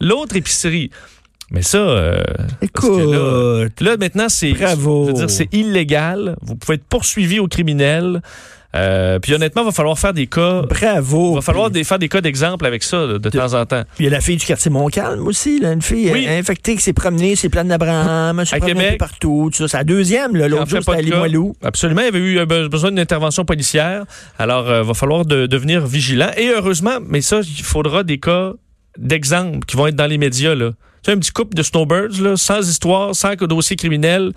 l'autre 0.00 0.36
épicerie. 0.36 0.90
Mais 1.50 1.62
ça, 1.62 1.78
euh, 1.78 2.16
là, 2.18 2.46
Écoute. 2.60 3.80
là, 3.80 3.96
maintenant 3.96 4.28
c'est 4.28 4.54
c'est 5.28 5.48
illégal. 5.52 6.36
Vous 6.42 6.56
pouvez 6.56 6.74
être 6.74 6.84
poursuivi 6.84 7.40
au 7.40 7.48
criminel. 7.48 8.20
Euh, 8.76 9.18
puis 9.18 9.32
honnêtement, 9.32 9.62
il 9.62 9.66
va 9.66 9.72
falloir 9.72 9.98
faire 9.98 10.12
des 10.12 10.26
cas. 10.26 10.62
Bravo. 10.62 11.32
Il 11.32 11.34
va 11.36 11.40
falloir 11.40 11.70
des, 11.70 11.84
faire 11.84 11.98
des 11.98 12.08
cas 12.10 12.20
d'exemple 12.20 12.66
avec 12.66 12.82
ça 12.82 13.06
de, 13.06 13.16
de 13.18 13.30
temps 13.30 13.54
en 13.54 13.64
temps. 13.64 13.82
Il 13.98 14.04
y 14.04 14.08
a 14.08 14.10
la 14.10 14.20
fille 14.20 14.36
du 14.36 14.44
quartier 14.44 14.70
Montcalm 14.70 15.26
aussi, 15.26 15.58
là, 15.58 15.72
une 15.72 15.80
fille 15.80 16.10
Oui. 16.12 16.26
euh, 16.28 16.38
infectée 16.38 16.76
qui 16.76 16.82
s'est 16.82 16.92
promenée, 16.92 17.34
ses 17.34 17.48
plans 17.48 17.64
d'Abraham, 17.64 18.44
s'est 18.44 18.58
promenée 18.58 18.96
partout, 18.98 19.48
tout 19.50 19.56
ça. 19.58 19.68
C'est 19.68 19.76
la 19.78 19.84
deuxième, 19.84 20.36
l'autre 20.36 20.68
jour, 20.68 20.80
c'était 20.80 20.98
à. 20.98 21.00
Limoilou. 21.00 21.54
Absolument, 21.62 22.02
il 22.02 22.04
y 22.04 22.08
avait 22.08 22.18
eu 22.18 22.38
euh, 22.38 22.44
be- 22.46 22.68
besoin 22.68 22.90
d'une 22.90 23.00
intervention 23.00 23.44
policière. 23.46 24.04
Alors, 24.38 24.66
il 24.68 24.86
va 24.86 24.94
falloir 24.94 25.24
de- 25.24 25.46
devenir 25.46 25.86
vigilant. 25.86 26.30
Et 26.36 26.48
heureusement, 26.50 26.98
mais 27.06 27.22
ça, 27.22 27.40
il 27.40 27.62
faudra 27.64 28.02
des 28.04 28.18
cas 28.18 28.52
d'exemple 28.98 29.60
qui 29.66 29.76
vont 29.76 29.86
être 29.86 29.96
dans 29.96 30.06
les 30.06 30.18
médias. 30.18 30.54
Là. 30.54 30.72
Tu 31.02 31.10
sais, 31.10 31.16
un 31.16 31.18
petit 31.18 31.30
couple 31.32 31.54
de 31.56 31.62
snowbirds, 31.62 32.20
là, 32.20 32.36
sans 32.36 32.68
histoire, 32.68 33.14
sans 33.14 33.34
dossier 33.34 33.76
criminel. 33.76 34.32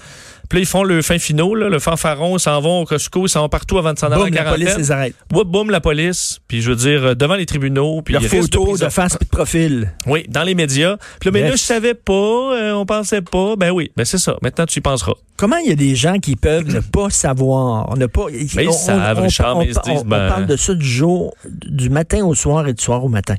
Puis 0.50 0.58
là, 0.60 0.64
ils 0.64 0.68
font 0.68 0.84
le 0.84 1.02
fin 1.02 1.18
finaux, 1.18 1.56
là, 1.56 1.70
le 1.70 1.80
fanfaron, 1.80 2.36
ils 2.36 2.40
s'en 2.42 2.60
vont 2.60 2.82
au 2.82 2.86
Costco, 2.86 3.26
ils 3.26 3.30
s'en 3.30 3.40
vont 3.42 3.50
partout 3.50 3.78
avant 3.78 3.94
de 3.94 4.00
s'en 4.00 4.08
aller 4.08 4.16
en 4.16 4.26
Boum, 4.26 4.34
la 4.34 4.44
police 4.44 4.66
quarantaine. 4.66 4.78
les 4.84 4.92
arrête. 4.92 5.16
Boum, 5.30 5.44
boum, 5.48 5.70
la 5.70 5.80
police. 5.80 6.40
Puis 6.50 6.62
je 6.62 6.70
veux 6.72 6.76
dire, 6.76 7.04
euh, 7.06 7.16
devant 7.16 7.36
les 7.36 7.46
tribunaux. 7.46 8.02
Puis 8.02 8.14
Leur 8.14 8.22
ils 8.22 8.28
risquent 8.28 8.54
photo 8.54 8.78
de, 8.78 8.90
face 8.90 9.16
et 9.20 9.24
de 9.24 9.30
profil. 9.30 9.94
Oui, 10.08 10.26
dans 10.28 10.44
les 10.44 10.54
médias. 10.54 10.98
Puis 11.22 11.30
là, 11.30 11.32
mais 11.32 11.44
là, 11.44 11.52
je 11.52 11.56
savais 11.62 11.94
pas, 11.94 12.12
euh, 12.14 12.74
on 12.74 12.86
pensait 12.86 13.22
pas. 13.22 13.56
Ben 13.56 13.72
oui, 13.72 13.92
ben 13.96 14.04
c'est 14.04 14.18
ça. 14.18 14.36
Maintenant, 14.42 14.66
tu 14.66 14.80
y 14.80 14.82
penseras. 14.82 15.14
Comment 15.38 15.56
il 15.58 15.70
y 15.70 15.72
a 15.72 15.76
des 15.76 15.96
gens 15.96 16.20
qui 16.20 16.36
peuvent 16.36 16.68
ne 16.68 16.82
pas 16.82 17.10
savoir, 17.10 17.96
ne 17.96 18.06
pas. 18.08 18.26
Mais 18.56 18.66
ils 18.66 18.74
savent, 18.74 19.20
Richard, 19.20 19.58
mais 19.58 19.68
ils 19.68 19.74
se 19.74 19.80
on- 19.80 19.90
disent, 19.90 20.02
on 20.04 20.08
ben- 20.10 20.28
parle 20.28 20.46
de 20.48 20.58
ça 20.58 20.74
du 20.74 20.86
jour, 20.86 21.34
du 21.50 21.90
matin 21.90 22.26
au 22.26 22.36
soir 22.36 22.68
et 22.68 22.74
du 22.74 22.84
soir 22.84 23.04
au 23.06 23.10
matin. 23.10 23.36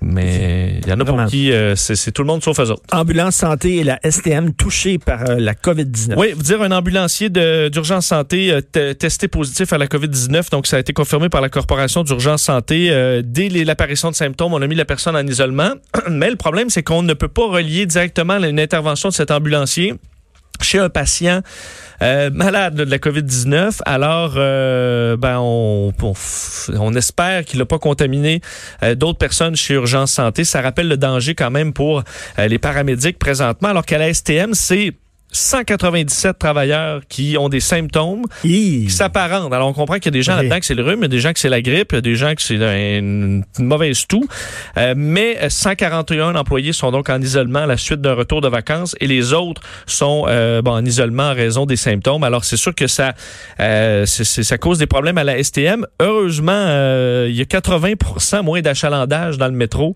Mais 0.00 0.80
il 0.82 0.88
y 0.88 0.92
en 0.92 1.00
a 1.00 1.04
pour 1.04 1.24
qui 1.26 1.52
euh, 1.52 1.74
c'est 1.76 2.12
tout 2.12 2.22
le 2.22 2.28
monde 2.28 2.42
sauf 2.42 2.58
eux 2.60 2.70
autres. 2.70 2.82
Ambulance 2.92 3.36
santé 3.36 3.76
et 3.76 3.84
la 3.84 3.98
STM 4.08 4.52
touchés 4.54 4.98
par 4.98 5.28
euh, 5.28 5.36
la 5.38 5.54
COVID-19. 5.54 6.14
Oui, 6.16 6.32
vous 6.36 6.42
dire 6.42 6.62
un 6.62 6.70
ambulancier 6.70 7.30
d'urgence 7.30 8.06
santé 8.06 8.52
euh, 8.52 8.60
te- 8.60 8.92
testé 8.92 9.28
positif 9.28 9.72
à 9.72 9.78
la 9.78 9.86
COVID-19, 9.86 10.50
donc 10.50 10.66
ça 10.66 10.76
a 10.76 10.80
été 10.80 10.92
confirmé 10.92 11.28
par 11.28 11.40
la 11.40 11.48
corporation 11.48 12.04
d'urgence 12.04 12.42
santé 12.42 12.90
dès 13.24 13.48
l'apparition 13.64 14.10
de 14.10 14.14
symptômes. 14.14 14.54
On 14.54 14.62
a 14.62 14.66
mis 14.66 14.74
la 14.76 14.84
personne 14.84 15.16
en 15.16 15.26
isolement, 15.26 15.72
mais 16.10 16.30
le 16.30 16.36
problème 16.36 16.70
c'est 16.70 16.82
qu'on 16.82 17.02
ne 17.02 17.14
peut 17.14 17.28
pas 17.28 17.46
relier 17.46 17.86
directement 17.86 18.36
une 18.42 18.60
intervention 18.60 19.08
de 19.08 19.14
cet 19.14 19.30
ambulancier 19.30 19.94
chez 20.62 20.78
un 20.78 20.88
patient 20.88 21.42
euh, 22.02 22.30
malade 22.30 22.74
de 22.74 22.84
la 22.84 22.98
COVID-19. 22.98 23.80
Alors, 23.84 24.34
euh, 24.36 25.16
ben, 25.16 25.38
on, 25.40 25.92
on 26.78 26.94
espère 26.94 27.44
qu'il 27.44 27.58
n'a 27.58 27.66
pas 27.66 27.78
contaminé 27.78 28.40
euh, 28.82 28.94
d'autres 28.94 29.18
personnes 29.18 29.56
chez 29.56 29.74
Urgence 29.74 30.12
Santé. 30.12 30.44
Ça 30.44 30.60
rappelle 30.60 30.88
le 30.88 30.96
danger 30.96 31.34
quand 31.34 31.50
même 31.50 31.72
pour 31.72 32.02
euh, 32.38 32.46
les 32.46 32.58
paramédics 32.58 33.18
présentement, 33.18 33.68
alors 33.68 33.84
qu'à 33.84 33.98
la 33.98 34.12
STM, 34.12 34.54
c'est 34.54 34.94
197 35.30 36.38
travailleurs 36.38 37.02
qui 37.08 37.36
ont 37.38 37.48
des 37.48 37.60
symptômes 37.60 38.22
Hi. 38.44 38.84
qui 38.86 38.90
s'apparentent. 38.90 39.52
Alors, 39.52 39.68
on 39.68 39.72
comprend 39.72 39.96
qu'il 39.96 40.06
y 40.06 40.08
a 40.08 40.10
des 40.12 40.22
gens 40.22 40.32
Oui. 40.36 40.42
là-dedans 40.42 40.60
que 40.60 40.66
c'est 40.66 40.74
le 40.74 40.82
rhume, 40.82 41.00
il 41.00 41.02
y 41.02 41.04
a 41.06 41.08
des 41.08 41.20
gens 41.20 41.32
que 41.32 41.38
c'est 41.38 41.48
la 41.48 41.60
grippe, 41.62 41.88
il 41.92 41.96
y 41.96 41.98
a 41.98 42.00
des 42.02 42.14
gens 42.16 42.34
que 42.34 42.42
c'est 42.42 42.54
une, 42.54 43.44
une 43.58 43.64
mauvaise 43.64 44.06
toux. 44.06 44.26
Euh, 44.76 44.94
mais 44.96 45.48
141 45.48 46.34
employés 46.34 46.72
sont 46.72 46.90
donc 46.90 47.08
en 47.10 47.20
isolement 47.20 47.60
à 47.60 47.66
la 47.66 47.76
suite 47.76 48.00
d'un 48.00 48.14
retour 48.14 48.40
de 48.40 48.48
vacances 48.48 48.94
et 49.00 49.06
les 49.06 49.32
autres 49.32 49.62
sont 49.86 50.24
euh, 50.28 50.62
bon, 50.62 50.72
en 50.72 50.84
isolement 50.84 51.30
en 51.30 51.34
raison 51.34 51.66
des 51.66 51.76
symptômes. 51.76 52.24
Alors, 52.24 52.44
c'est 52.44 52.56
sûr 52.56 52.74
que 52.74 52.86
ça, 52.86 53.14
euh, 53.60 54.06
c'est- 54.06 54.24
c'est- 54.24 54.42
ça 54.42 54.58
cause 54.58 54.78
des 54.78 54.86
problèmes 54.86 55.18
à 55.18 55.24
la 55.24 55.36
STM. 55.42 55.86
Heureusement, 56.00 56.52
euh, 56.52 57.26
il 57.28 57.36
y 57.36 57.42
a 57.42 57.44
80 57.44 58.42
moins 58.42 58.60
d'achalandage 58.60 59.38
dans 59.38 59.46
le 59.46 59.52
métro. 59.52 59.94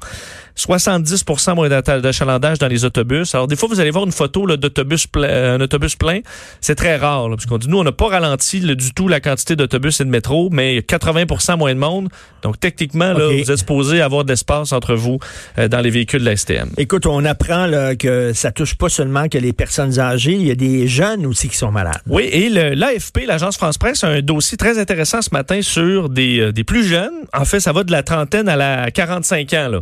70% 0.57 1.55
moins 1.55 1.69
d'acha- 1.69 2.01
d'achalandage 2.01 2.59
dans 2.59 2.69
les 2.69 2.85
autobus. 2.85 3.35
Alors, 3.35 3.47
des 3.47 3.57
fois, 3.57 3.69
vous 3.69 3.81
allez 3.81 3.91
voir 3.91 4.05
une 4.05 4.13
photo 4.13 4.47
d'autobus 4.57 5.07
plein, 5.07 5.29
euh, 5.29 5.57
un 5.57 5.61
autobus 5.61 5.97
plein. 5.97 6.21
C'est 6.61 6.75
très 6.75 6.97
rare, 6.97 7.29
là, 7.29 7.37
parce 7.37 7.47
qu'on 7.47 7.59
dit, 7.59 7.69
nous, 7.69 7.79
on 7.79 7.85
n'a 7.85 7.93
pas 7.93 8.09
ralenti 8.09 8.61
là, 8.61 8.75
du 8.75 8.93
tout 8.93 9.09
la 9.09 9.21
quantité 9.21 9.57
d'autobus 9.57 10.01
et 10.01 10.05
de 10.05 10.11
métro, 10.11 10.49
mais 10.51 10.73
il 10.73 10.77
y 10.77 10.79
a 10.79 10.83
80% 10.83 11.57
moins 11.57 11.75
de 11.75 11.79
monde. 11.79 12.09
Donc, 12.43 12.59
techniquement, 12.61 13.13
là, 13.13 13.29
vous 13.43 13.51
êtes 13.51 13.59
supposé 13.59 14.01
avoir 14.01 14.25
de 14.25 14.31
l'espace 14.31 14.73
entre 14.73 14.95
vous 14.95 15.19
euh, 15.59 15.69
dans 15.69 15.81
les 15.81 15.91
véhicules 15.91 16.21
de 16.21 16.25
la 16.27 16.37
STM. 16.37 16.71
Écoute, 16.77 17.07
on 17.07 17.25
apprend 17.25 17.67
là, 17.67 17.95
que 17.97 18.33
ça 18.33 18.51
touche 18.53 18.75
pas 18.75 18.89
seulement 18.89 19.29
que 19.29 19.39
les 19.39 19.53
personnes 19.53 19.99
âgées, 19.99 20.33
il 20.35 20.47
y 20.47 20.51
a 20.51 20.55
des 20.55 20.87
jeunes 20.89 21.27
aussi 21.27 21.49
qui 21.49 21.57
sont 21.57 21.71
malades. 21.71 22.01
Oui, 22.09 22.25
et 22.33 22.49
l'AFP, 22.49 23.27
l'Agence 23.27 23.57
France-Presse, 23.57 24.05
a 24.05 24.09
un 24.09 24.21
dossier 24.21 24.57
très 24.57 24.79
intéressant 24.79 25.23
ce 25.23 25.31
matin 25.33 25.61
sur 25.63 26.09
des, 26.09 26.41
euh, 26.41 26.53
des 26.53 26.65
plus 26.65 26.85
jeunes. 26.85 27.13
En 27.33 27.45
fait, 27.45 27.61
ça 27.61 27.73
va 27.73 27.85
de 27.85 27.93
la 27.93 28.03
trentaine 28.03 28.49
à 28.49 28.57
la 28.57 28.91
45 28.91 29.53
ans. 29.55 29.69
Là. 29.69 29.81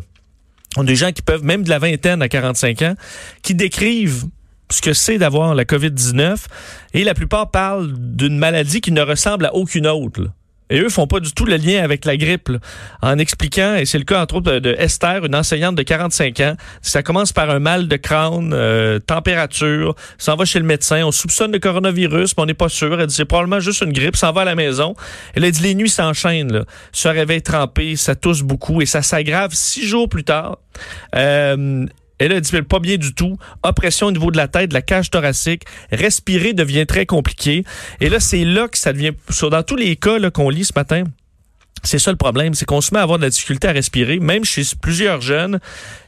On 0.76 0.82
a 0.82 0.84
des 0.84 0.96
gens 0.96 1.12
qui 1.12 1.22
peuvent, 1.22 1.44
même 1.44 1.64
de 1.64 1.70
la 1.70 1.78
vingtaine 1.78 2.22
à 2.22 2.28
45 2.28 2.82
ans, 2.82 2.94
qui 3.42 3.54
décrivent 3.54 4.26
ce 4.70 4.80
que 4.80 4.92
c'est 4.92 5.18
d'avoir 5.18 5.54
la 5.54 5.64
COVID-19. 5.64 6.36
Et 6.94 7.04
la 7.04 7.14
plupart 7.14 7.50
parlent 7.50 7.92
d'une 7.96 8.38
maladie 8.38 8.80
qui 8.80 8.92
ne 8.92 9.02
ressemble 9.02 9.46
à 9.46 9.54
aucune 9.54 9.86
autre. 9.86 10.30
Et 10.70 10.80
eux 10.80 10.88
font 10.88 11.06
pas 11.06 11.20
du 11.20 11.32
tout 11.32 11.44
le 11.44 11.56
lien 11.56 11.82
avec 11.82 12.04
la 12.04 12.16
grippe, 12.16 12.50
en 13.02 13.18
expliquant, 13.18 13.74
et 13.74 13.84
c'est 13.84 13.98
le 13.98 14.04
cas 14.04 14.22
entre 14.22 14.36
autres 14.36 14.52
de, 14.52 14.58
de 14.58 14.74
Esther, 14.78 15.24
une 15.24 15.34
enseignante 15.34 15.74
de 15.74 15.82
45 15.82 16.40
ans, 16.40 16.54
ça 16.82 17.02
commence 17.02 17.32
par 17.32 17.50
un 17.50 17.58
mal 17.58 17.88
de 17.88 17.96
crâne, 17.96 18.52
euh, 18.54 18.98
température, 18.98 19.94
s'en 20.18 20.36
va 20.36 20.44
chez 20.44 20.58
le 20.58 20.64
médecin, 20.64 21.04
on 21.04 21.12
soupçonne 21.12 21.52
le 21.52 21.58
coronavirus, 21.58 22.36
mais 22.36 22.42
on 22.44 22.46
n'est 22.46 22.54
pas 22.54 22.68
sûr, 22.68 23.00
elle 23.00 23.06
dit 23.06 23.14
c'est 23.14 23.24
probablement 23.24 23.60
juste 23.60 23.82
une 23.82 23.92
grippe, 23.92 24.16
s'en 24.16 24.32
va 24.32 24.42
à 24.42 24.44
la 24.44 24.54
maison. 24.54 24.94
Elle 25.34 25.44
a 25.44 25.50
dit 25.50 25.62
les 25.62 25.74
nuits 25.74 25.90
s'enchaînent, 25.90 26.52
là. 26.52 26.64
se 26.92 27.08
réveille 27.08 27.42
trempé, 27.42 27.96
ça 27.96 28.14
tousse 28.14 28.42
beaucoup, 28.42 28.80
et 28.80 28.86
ça 28.86 29.02
s'aggrave 29.02 29.52
six 29.52 29.86
jours 29.86 30.08
plus 30.08 30.24
tard. 30.24 30.58
Euh, 31.14 31.86
elle 32.20 32.32
a 32.32 32.40
dit 32.40 32.62
pas 32.62 32.78
bien 32.78 32.96
du 32.96 33.14
tout. 33.14 33.36
Oppression 33.62 34.06
au 34.08 34.12
niveau 34.12 34.30
de 34.30 34.36
la 34.36 34.46
tête, 34.46 34.68
de 34.68 34.74
la 34.74 34.82
cage 34.82 35.10
thoracique. 35.10 35.62
Respirer 35.90 36.52
devient 36.52 36.86
très 36.86 37.06
compliqué. 37.06 37.64
Et 38.00 38.08
là, 38.08 38.20
c'est 38.20 38.44
là 38.44 38.68
que 38.68 38.78
ça 38.78 38.92
devient... 38.92 39.12
Dans 39.42 39.62
tous 39.62 39.76
les 39.76 39.96
cas 39.96 40.18
là, 40.18 40.30
qu'on 40.30 40.50
lit 40.50 40.64
ce 40.64 40.72
matin, 40.76 41.04
c'est 41.82 41.98
ça 41.98 42.10
le 42.10 42.16
problème, 42.18 42.54
c'est 42.54 42.66
qu'on 42.66 42.80
se 42.82 42.92
met 42.94 43.00
à 43.00 43.02
avoir 43.02 43.18
de 43.18 43.24
la 43.24 43.30
difficulté 43.30 43.66
à 43.68 43.72
respirer, 43.72 44.20
même 44.20 44.44
chez 44.44 44.62
plusieurs 44.82 45.22
jeunes. 45.22 45.60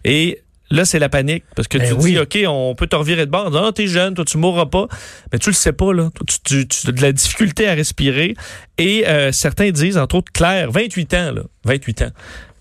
Et 0.04 0.42
là, 0.70 0.84
c'est 0.84 0.98
la 0.98 1.08
panique. 1.08 1.44
Parce 1.56 1.66
que 1.66 1.78
Ben 1.78 1.88
tu 1.88 1.94
oui. 1.94 2.12
dis, 2.12 2.18
OK, 2.18 2.38
on 2.46 2.74
peut 2.74 2.86
te 2.86 2.94
revirer 2.96 3.24
de 3.24 3.30
bord. 3.30 3.50
Non, 3.50 3.72
t'es 3.72 3.86
jeune, 3.86 4.12
toi, 4.14 4.24
tu 4.26 4.36
mourras 4.36 4.66
pas. 4.66 4.86
Mais 5.32 5.38
tu 5.38 5.48
le 5.48 5.54
sais 5.54 5.72
pas, 5.72 5.94
là. 5.94 6.10
Toi, 6.14 6.26
Tu, 6.28 6.66
tu- 6.66 6.68
tu 6.68 6.88
as 6.88 6.92
de 6.92 7.00
la 7.00 7.12
difficulté 7.12 7.66
à 7.68 7.72
respirer. 7.74 8.34
Et 8.76 9.06
euh, 9.08 9.32
certains 9.32 9.70
disent, 9.70 9.96
entre 9.96 10.16
autres, 10.16 10.30
Claire, 10.32 10.70
28 10.70 11.14
ans, 11.14 11.32
là, 11.32 11.42
28 11.64 12.02
ans, 12.02 12.10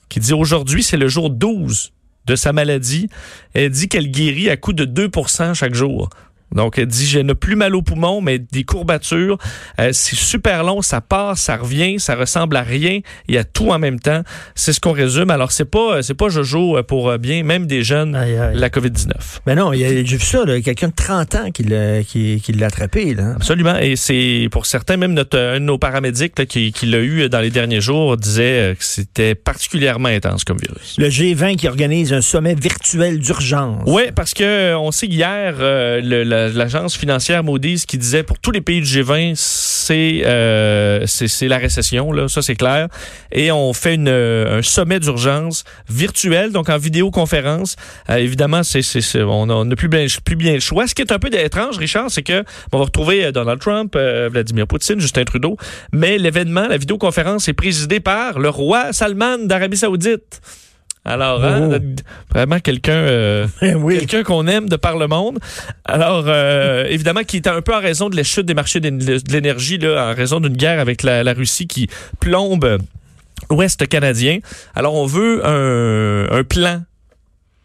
qui 0.08 0.22
dit 0.22 0.32
aujourd'hui, 0.34 0.82
c'est 0.82 0.98
le 0.98 1.10
jour 1.10 1.30
12 1.30 1.92
de 2.32 2.36
sa 2.38 2.54
maladie. 2.54 3.10
Elle 3.54 3.70
dit 3.70 3.90
qu'elle 3.90 4.10
guérit 4.10 4.50
à 4.50 4.58
coût 4.58 4.74
de 4.74 4.86
2% 4.86 5.54
chaque 5.54 5.76
jour. 5.76 6.10
Donc, 6.54 6.78
elle 6.78 6.86
dit, 6.88 7.06
je 7.06 7.20
n'ai 7.20 7.36
plus 7.36 7.56
mal 7.56 7.76
au 7.76 7.82
poumon, 7.82 8.22
mais 8.22 8.40
des 8.40 8.64
courbatures. 8.64 9.38
Euh, 9.80 9.90
c'est 9.94 10.16
super 10.16 10.64
long, 10.64 10.82
ça 10.82 11.02
part, 11.02 11.38
ça 11.38 11.58
revient, 11.58 12.00
ça 12.00 12.16
ressemble 12.16 12.56
à 12.58 12.62
rien. 12.62 13.00
Il 13.28 13.36
y 13.36 13.38
a 13.38 13.44
tout 13.44 13.70
en 13.72 13.80
même 13.80 14.00
temps. 14.00 14.22
C'est 14.56 14.74
ce 14.74 14.80
qu'on 14.80 14.92
résume. 14.92 15.30
Alors, 15.30 15.52
c'est 15.52 15.66
pas, 15.66 16.02
c'est 16.02 16.14
pas 16.14 16.30
Jojo 16.30 16.78
euh, 16.78 16.84
pour 16.84 17.10
euh, 17.10 17.18
bien, 17.18 17.44
même 17.44 17.68
des 17.68 17.84
jeunes, 17.84 18.16
Aïe, 18.16 18.36
aïe. 18.38 18.56
la 18.56 18.70
COVID-19. 18.70 19.12
Mais 19.48 19.56
non, 19.56 19.74
il 19.74 19.80
y 19.80 19.86
a- 19.86 19.90
j'ai 19.90 20.18
vu 20.18 20.26
ça, 20.26 20.44
là, 20.46 20.60
quelqu'un 20.62 20.88
de 20.90 20.94
30 20.96 21.36
ans 21.36 21.52
qui 21.52 21.64
l'a 21.64 22.04
qui, 22.04 22.42
qui 22.44 22.52
l'a 22.54 22.68
attrapé. 22.68 23.14
Là. 23.14 23.34
Absolument. 23.36 23.78
Et 23.78 23.96
c'est 23.96 24.48
pour 24.52 24.66
certains, 24.66 24.98
même 24.98 25.14
notre, 25.14 25.38
un 25.38 25.60
de 25.60 25.66
nos 25.66 25.78
paramédics 25.78 26.38
là, 26.38 26.46
qui, 26.46 26.72
qui 26.72 26.86
l'a 26.86 27.00
eu 27.00 27.30
dans 27.30 27.40
les 27.40 27.50
derniers 27.52 27.82
jours 27.82 28.18
disait 28.18 28.76
que 28.78 28.84
c'était 28.84 29.36
particulièrement 29.36 30.10
intense 30.10 30.44
comme 30.44 30.58
virus. 30.58 30.96
Le 30.98 31.08
G20 31.10 31.56
qui 31.56 31.68
organise 31.68 32.14
un 32.14 32.22
sommet 32.22 32.56
virtuel 32.56 33.20
d'urgence. 33.20 33.84
Oui, 33.88 34.04
parce 34.16 34.34
que 34.34 34.76
on 34.76 34.92
sait 34.92 35.08
hier, 35.08 35.56
euh, 35.60 36.02
le- 36.02 36.24
la- 36.24 36.41
l'agence 36.50 36.96
financière 36.96 37.44
Moody's 37.44 37.86
qui 37.86 37.98
disait 37.98 38.24
pour 38.24 38.40
tous 38.40 38.52
les 38.52 38.62
pays 38.62 38.82
du 38.82 38.88
G20, 38.88 39.34
c'est 39.36 40.22
euh, 40.26 41.06
c'est 41.06 41.28
c'est 41.28 41.48
la 41.48 41.58
récession, 41.58 42.12
là, 42.12 42.28
ça 42.28 42.42
c'est 42.42 42.56
clair. 42.56 42.88
Et 43.32 43.52
on 43.52 43.74
fait 43.74 43.96
une, 43.96 44.08
euh, 44.08 44.60
un 44.60 44.62
sommet 44.62 45.00
d'urgence 45.00 45.64
virtuel, 45.90 46.52
donc 46.52 46.70
en 46.70 46.78
vidéoconférence. 46.78 47.76
Euh, 48.10 48.18
évidemment, 48.18 48.64
c'est 48.64 48.82
on 49.24 49.66
n'a 49.66 49.76
plus 49.76 49.88
bien, 49.88 50.06
plus 50.24 50.36
bien 50.36 50.54
le 50.54 50.60
choix. 50.60 50.88
Ce 50.88 50.96
qui 50.96 51.02
est 51.02 51.12
un 51.12 51.20
peu 51.20 51.30
étrange, 51.34 51.78
Richard, 51.78 52.12
c'est 52.12 52.24
que 52.24 52.44
on 52.72 52.78
va 52.78 52.86
retrouver 52.86 53.26
euh, 53.26 53.32
Donald 53.32 53.60
Trump, 53.60 53.94
euh, 53.96 54.30
Vladimir 54.32 54.68
Poutine, 54.68 55.00
Justin 55.00 55.24
Trudeau, 55.24 55.58
mais 55.92 56.18
l'événement, 56.18 56.68
la 56.68 56.78
vidéoconférence 56.78 57.48
est 57.48 57.54
présidée 57.54 58.00
par 58.00 58.40
le 58.40 58.50
roi 58.50 58.94
Salman 58.94 59.40
d'Arabie 59.46 59.78
Saoudite. 59.78 60.42
Alors, 61.04 61.44
hein, 61.44 61.70
Oh. 61.74 61.78
vraiment 62.32 62.60
quelqu'un 62.60 62.94
euh, 62.94 63.48
oui. 63.78 63.98
quelqu'un 63.98 64.24
qu'on 64.24 64.46
aime 64.48 64.70
de 64.70 64.76
par 64.76 64.98
le 64.98 65.08
monde. 65.08 65.40
Alors, 65.86 66.26
euh, 66.28 66.86
évidemment, 66.90 67.22
qui 67.24 67.38
est 67.38 67.48
un 67.48 67.62
peu 67.62 67.74
en 67.74 67.80
raison 67.80 68.10
de 68.10 68.16
la 68.16 68.24
chute 68.24 68.46
des 68.46 68.54
marchés 68.54 68.80
de 68.80 69.32
l'énergie, 69.32 69.78
là, 69.80 70.12
en 70.12 70.16
raison 70.16 70.40
d'une 70.40 70.56
guerre 70.56 70.80
avec 70.80 71.02
la, 71.04 71.24
la 71.24 71.34
Russie 71.34 71.66
qui 71.68 71.90
plombe 72.20 72.78
l'Ouest 73.50 73.88
canadien. 73.88 74.40
Alors, 74.76 74.94
on 74.94 75.08
veut 75.08 75.42
un, 75.46 76.28
un 76.32 76.44
plan 76.44 76.84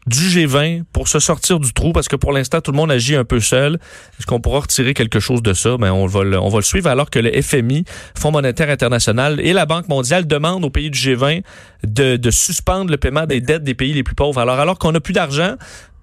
du 0.07 0.21
G20 0.21 0.85
pour 0.93 1.09
se 1.09 1.19
sortir 1.19 1.59
du 1.59 1.73
trou 1.73 1.93
parce 1.93 2.09
que 2.09 2.17
pour 2.17 2.33
l'instant 2.33 2.61
tout 2.61 2.71
le 2.71 2.77
monde 2.77 2.93
agit 2.93 3.17
un 3.17 3.25
peu 3.25 3.41
seul. 3.41 3.75
Est-ce 4.19 4.27
qu'on 4.27 4.41
pourra 4.41 4.61
retirer 4.61 4.95
quelque 4.95 5.21
chose 5.21 5.43
de 5.43 5.53
ça? 5.53 5.77
Ben 5.77 5.93
on 5.93 6.07
va 6.07 6.23
le, 6.23 6.39
on 6.39 6.49
va 6.49 6.59
le 6.59 6.65
suivre 6.65 6.89
alors 6.89 7.11
que 7.11 7.19
le 7.19 7.43
FMI, 7.43 7.85
Fonds 8.17 8.31
monétaire 8.31 8.71
international 8.71 9.41
et 9.41 9.53
la 9.53 9.67
Banque 9.67 9.89
mondiale 9.89 10.27
demandent 10.27 10.65
aux 10.65 10.71
pays 10.71 10.91
du 10.91 10.99
G20 10.99 11.43
de, 11.85 12.17
de 12.17 12.31
suspendre 12.31 12.91
le 12.91 12.97
paiement 12.97 13.27
des 13.27 13.41
dettes 13.41 13.65
des 13.65 13.75
pays 13.75 13.93
les 13.93 14.03
plus 14.03 14.15
pauvres. 14.15 14.41
Alors 14.41 14.61
alors 14.61 14.79
qu'on 14.79 14.93
n'a 14.93 15.01
plus 15.01 15.13
d'argent, 15.13 15.57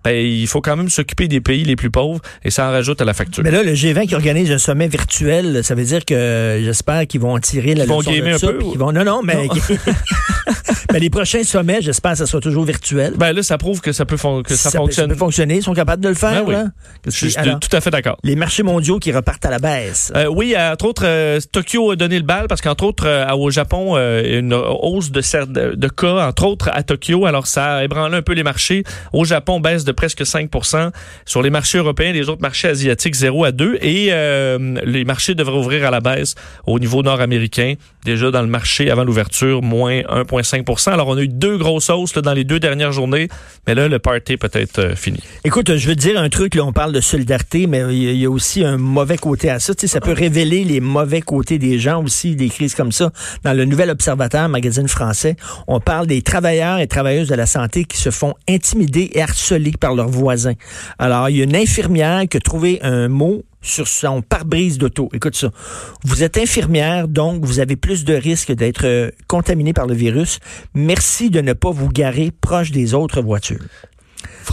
ben, 0.03 0.11
il 0.15 0.47
faut 0.47 0.61
quand 0.61 0.75
même 0.75 0.89
s'occuper 0.89 1.27
des 1.27 1.41
pays 1.41 1.63
les 1.63 1.75
plus 1.75 1.89
pauvres 1.91 2.21
et 2.43 2.51
ça 2.51 2.67
en 2.67 2.71
rajoute 2.71 3.01
à 3.01 3.05
la 3.05 3.13
facture. 3.13 3.43
Mais 3.43 3.51
là, 3.51 3.63
le 3.63 3.73
G20 3.73 4.07
qui 4.07 4.15
organise 4.15 4.51
un 4.51 4.57
sommet 4.57 4.87
virtuel, 4.87 5.63
ça 5.63 5.75
veut 5.75 5.83
dire 5.85 6.05
que 6.05 6.13
euh, 6.13 6.63
j'espère 6.63 7.07
qu'ils 7.07 7.21
vont 7.21 7.33
en 7.35 7.39
tirer 7.39 7.75
la 7.75 7.83
Ils 7.85 7.89
vont 7.89 7.99
leçon 7.99 8.11
de 8.11 8.15
gamer 8.17 8.35
un 8.35 8.39
peu, 8.39 8.59
ou- 8.63 8.69
qu'ils 8.71 8.79
vont 8.79 8.91
Non, 8.91 9.03
non, 9.03 9.21
mais 9.23 9.47
mais 10.91 10.99
les 10.99 11.09
prochains 11.09 11.43
sommets, 11.43 11.81
j'espère 11.81 12.11
que 12.11 12.17
ça 12.19 12.25
sera 12.25 12.41
toujours 12.41 12.65
virtuel. 12.65 13.13
Ben 13.17 13.33
là, 13.33 13.43
ça 13.43 13.57
prouve 13.57 13.81
que 13.81 13.91
ça 13.91 14.05
peut 14.05 14.17
fon- 14.17 14.43
que 14.43 14.55
ça, 14.55 14.71
fonctionne. 14.71 15.09
peut 15.09 15.15
fonctionner, 15.15 15.55
ils 15.57 15.63
sont 15.63 15.73
capables 15.73 16.03
de 16.03 16.09
le 16.09 16.15
faire. 16.15 16.43
Ben 16.43 16.47
oui. 16.47 16.53
là. 16.53 16.65
Je 17.05 17.11
suis 17.11 17.37
Alors, 17.37 17.59
tout 17.59 17.73
à 17.75 17.81
fait 17.81 17.89
d'accord. 17.89 18.17
les 18.23 18.35
marchés 18.35 18.63
mondiaux 18.63 18.99
qui 18.99 19.11
repartent 19.11 19.45
à 19.45 19.49
la 19.49 19.59
baisse. 19.59 20.11
Euh, 20.15 20.25
oui, 20.27 20.55
entre 20.57 20.85
autres, 20.85 21.03
euh, 21.05 21.39
Tokyo 21.51 21.91
a 21.91 21.95
donné 21.95 22.17
le 22.17 22.25
bal 22.25 22.47
parce 22.47 22.61
qu'entre 22.61 22.83
autres, 22.83 23.07
euh, 23.07 23.29
au 23.33 23.49
Japon, 23.49 23.95
une 23.97 24.53
hausse 24.53 25.11
de, 25.11 25.75
de 25.75 25.87
cas, 25.87 26.27
entre 26.27 26.45
autres 26.45 26.69
à 26.73 26.83
Tokyo. 26.83 27.25
Alors, 27.25 27.47
ça 27.47 27.75
a 27.77 27.83
ébranlé 27.83 28.17
un 28.17 28.21
peu 28.21 28.33
les 28.33 28.43
marchés. 28.43 28.83
Au 29.13 29.25
Japon, 29.25 29.59
baisse 29.59 29.83
de 29.85 29.91
presque 29.93 30.25
5 30.25 30.49
Sur 31.25 31.41
les 31.41 31.49
marchés 31.49 31.77
européens, 31.77 32.11
les 32.11 32.29
autres 32.29 32.41
marchés 32.41 32.67
asiatiques, 32.67 33.15
0 33.15 33.45
à 33.45 33.51
2. 33.51 33.77
Et 33.81 34.07
euh, 34.11 34.75
les 34.85 35.05
marchés 35.05 35.35
devraient 35.35 35.57
ouvrir 35.57 35.85
à 35.85 35.91
la 35.91 35.99
baisse 35.99 36.35
au 36.65 36.79
niveau 36.79 37.03
nord-américain. 37.03 37.75
Déjà 38.05 38.31
dans 38.31 38.41
le 38.41 38.47
marché 38.47 38.91
avant 38.91 39.03
l'ouverture, 39.03 39.61
moins 39.61 40.01
1,5% 40.01 40.91
Alors, 40.91 41.07
on 41.07 41.17
a 41.17 41.21
eu 41.21 41.27
deux 41.27 41.57
grosses 41.57 41.89
hausses 41.89 42.13
dans 42.13 42.33
les 42.33 42.43
deux 42.43 42.59
dernières 42.59 42.91
journées. 42.91 43.27
Mais 43.67 43.75
là, 43.75 43.87
le 43.87 43.99
party 43.99 44.37
peut 44.37 44.49
être 44.53 44.79
euh, 44.79 44.95
fini. 44.95 45.19
Écoute, 45.45 45.75
je 45.75 45.87
veux 45.87 45.95
dire 45.95 46.19
un 46.19 46.29
truc, 46.29 46.55
là, 46.55 46.63
on 46.65 46.73
parle 46.73 46.91
de 46.91 47.01
solidarité, 47.01 47.67
mais 47.67 47.83
il 47.95 48.19
y, 48.19 48.25
a- 48.25 48.29
aussi 48.29 48.63
un 48.65 48.77
mauvais 48.77 49.17
côté 49.17 49.49
à 49.49 49.59
ça. 49.59 49.73
Ça 49.77 50.01
peut 50.01 50.11
révéler 50.13 50.63
les 50.63 50.79
mauvais 50.79 51.21
côtés 51.21 51.59
des 51.59 51.77
gens 51.79 52.03
aussi, 52.03 52.35
des 52.35 52.49
crises 52.49 52.73
comme 52.75 52.91
ça. 52.91 53.11
Dans 53.43 53.53
le 53.53 53.65
Nouvel 53.65 53.89
Observateur, 53.89 54.49
magazine 54.49 54.87
français, 54.87 55.35
on 55.67 55.79
parle 55.79 56.07
des 56.07 56.21
travailleurs 56.21 56.79
et 56.79 56.87
travailleuses 56.87 57.27
de 57.27 57.35
la 57.35 57.45
santé 57.45 57.85
qui 57.85 57.97
se 57.97 58.09
font 58.09 58.33
intimider 58.49 59.11
et 59.13 59.21
harceler 59.21 59.73
par 59.83 59.95
leurs 59.95 60.07
voisins. 60.07 60.53
Alors, 60.97 61.29
il 61.29 61.35
y 61.35 61.41
a 61.41 61.43
une 61.43 61.57
infirmière 61.57 62.23
qui 62.29 62.37
a 62.37 62.39
trouvé 62.39 62.79
un 62.83 63.09
mot 63.09 63.43
sur 63.61 63.89
son 63.89 64.21
pare-brise 64.21 64.77
d'auto. 64.77 65.09
Écoute 65.11 65.35
ça. 65.35 65.49
Vous 66.05 66.23
êtes 66.23 66.37
infirmière, 66.37 67.09
donc 67.09 67.43
vous 67.43 67.59
avez 67.59 67.75
plus 67.75 68.05
de 68.05 68.13
risques 68.13 68.53
d'être 68.53 68.85
euh, 68.85 69.11
contaminé 69.27 69.73
par 69.73 69.85
le 69.85 69.93
virus. 69.93 70.39
Merci 70.73 71.29
de 71.29 71.41
ne 71.41 71.51
pas 71.51 71.71
vous 71.71 71.89
garer 71.89 72.31
proche 72.31 72.71
des 72.71 72.93
autres 72.93 73.21
voitures 73.21 73.59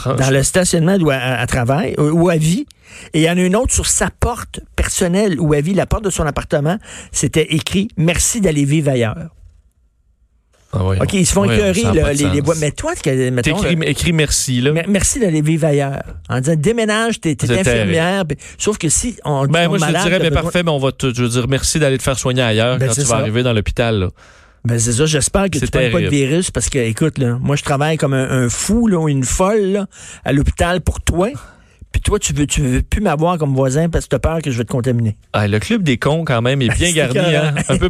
dans 0.05 0.31
le 0.33 0.43
stationnement 0.43 0.97
ou 0.97 1.11
à, 1.11 1.19
à 1.19 1.47
travail 1.47 1.95
euh, 2.01 2.11
ou 2.11 2.29
à 2.29 2.37
vie. 2.37 2.67
Et 3.15 3.21
il 3.21 3.23
y 3.23 3.31
en 3.31 3.37
a 3.37 3.41
une 3.41 3.55
autre 3.55 3.73
sur 3.73 3.87
sa 3.87 4.11
porte 4.11 4.59
personnelle 4.75 5.39
ou 5.39 5.53
à 5.55 5.61
vie, 5.61 5.75
la 5.75 5.87
porte 5.87 6.03
de 6.03 6.11
son 6.11 6.25
appartement, 6.25 6.77
c'était 7.13 7.55
écrit 7.55 7.87
Merci 7.97 8.41
d'aller 8.41 8.65
vivre 8.65 8.91
ailleurs. 8.91 9.31
Ah. 10.73 10.85
OK, 11.00 11.15
ils 11.15 11.27
se 11.27 11.33
font 11.33 11.45
écœurer, 11.45 11.83
de 11.83 12.17
les, 12.17 12.31
les 12.31 12.43
bois. 12.43 12.55
Mais 12.61 12.71
toi, 12.71 12.95
que, 12.95 13.31
mettons, 13.31 13.61
là, 13.61 13.71
écris 13.87 14.12
merci, 14.12 14.61
là. 14.61 14.73
merci 14.87 15.19
d'aller 15.19 15.43
vivre 15.43 15.67
ailleurs. 15.67 16.03
En 16.29 16.41
disant, 16.41 16.55
déménage, 16.57 17.21
t'es, 17.21 17.37
infirmière. 17.43 18.25
sauf 18.57 18.79
que 18.79 18.89
si 18.89 19.17
on 19.25 19.47
Ben, 19.47 19.69
moi, 19.69 19.79
je 19.79 19.85
te 19.85 19.87
malade, 19.87 20.05
dirais, 20.05 20.19
t'as 20.21 20.31
ben, 20.31 20.43
parfait, 20.43 20.62
mais 20.62 20.71
on 20.71 20.79
va 20.79 20.93
te, 20.93 21.12
je 21.12 21.23
veux 21.23 21.29
dire, 21.29 21.49
merci 21.49 21.81
d'aller 21.81 21.99
te 21.99 22.03
faire 22.05 22.19
soigner 22.19 22.43
ailleurs 22.43 22.79
Ben, 22.79 22.87
quand 22.87 22.95
tu 22.95 23.00
vas 23.00 23.07
ça. 23.07 23.17
arriver 23.17 23.43
dans 23.43 23.53
l'hôpital. 23.53 24.11
Ben, 24.65 24.79
c'est 24.79 24.93
ça. 24.93 25.07
J'espère 25.07 25.50
que 25.50 25.59
tu 25.59 25.67
prends 25.67 25.91
pas 25.91 26.00
de 26.00 26.09
virus 26.09 26.50
parce 26.53 26.69
que, 26.69 26.79
écoute, 26.79 27.19
là, 27.19 27.37
moi, 27.41 27.57
je 27.57 27.65
travaille 27.65 27.97
comme 27.97 28.15
un, 28.15 28.45
un 28.45 28.49
fou, 28.49 28.87
là, 28.87 28.99
ou 28.99 29.09
une 29.09 29.25
folle, 29.25 29.73
là, 29.73 29.87
à 30.25 30.33
l'hôpital 30.33 30.81
pour 30.83 31.00
toi. 31.00 31.31
Puis 31.93 32.00
toi, 32.03 32.19
tu 32.21 32.33
veux, 32.33 32.47
tu 32.47 32.61
veux 32.61 32.83
plus 32.83 33.00
m'avoir 33.00 33.37
comme 33.37 33.55
voisin 33.55 33.89
parce 33.89 34.05
que 34.05 34.11
tu 34.11 34.17
as 34.17 34.21
peur 34.21 34.41
que 34.43 34.50
je 34.50 34.59
vais 34.59 34.65
te 34.65 34.71
contaminer. 34.71 35.17
Ah, 35.33 35.49
le 35.49 35.59
club 35.59 35.83
des 35.83 35.97
cons, 35.97 36.25
quand 36.25 36.41
même, 36.41 36.62
est 36.62 36.69
bien 36.77 36.89
C'est 36.89 36.93
garni, 36.93 37.35
hein. 37.35 37.55
Un 37.69 37.79
peu 37.79 37.89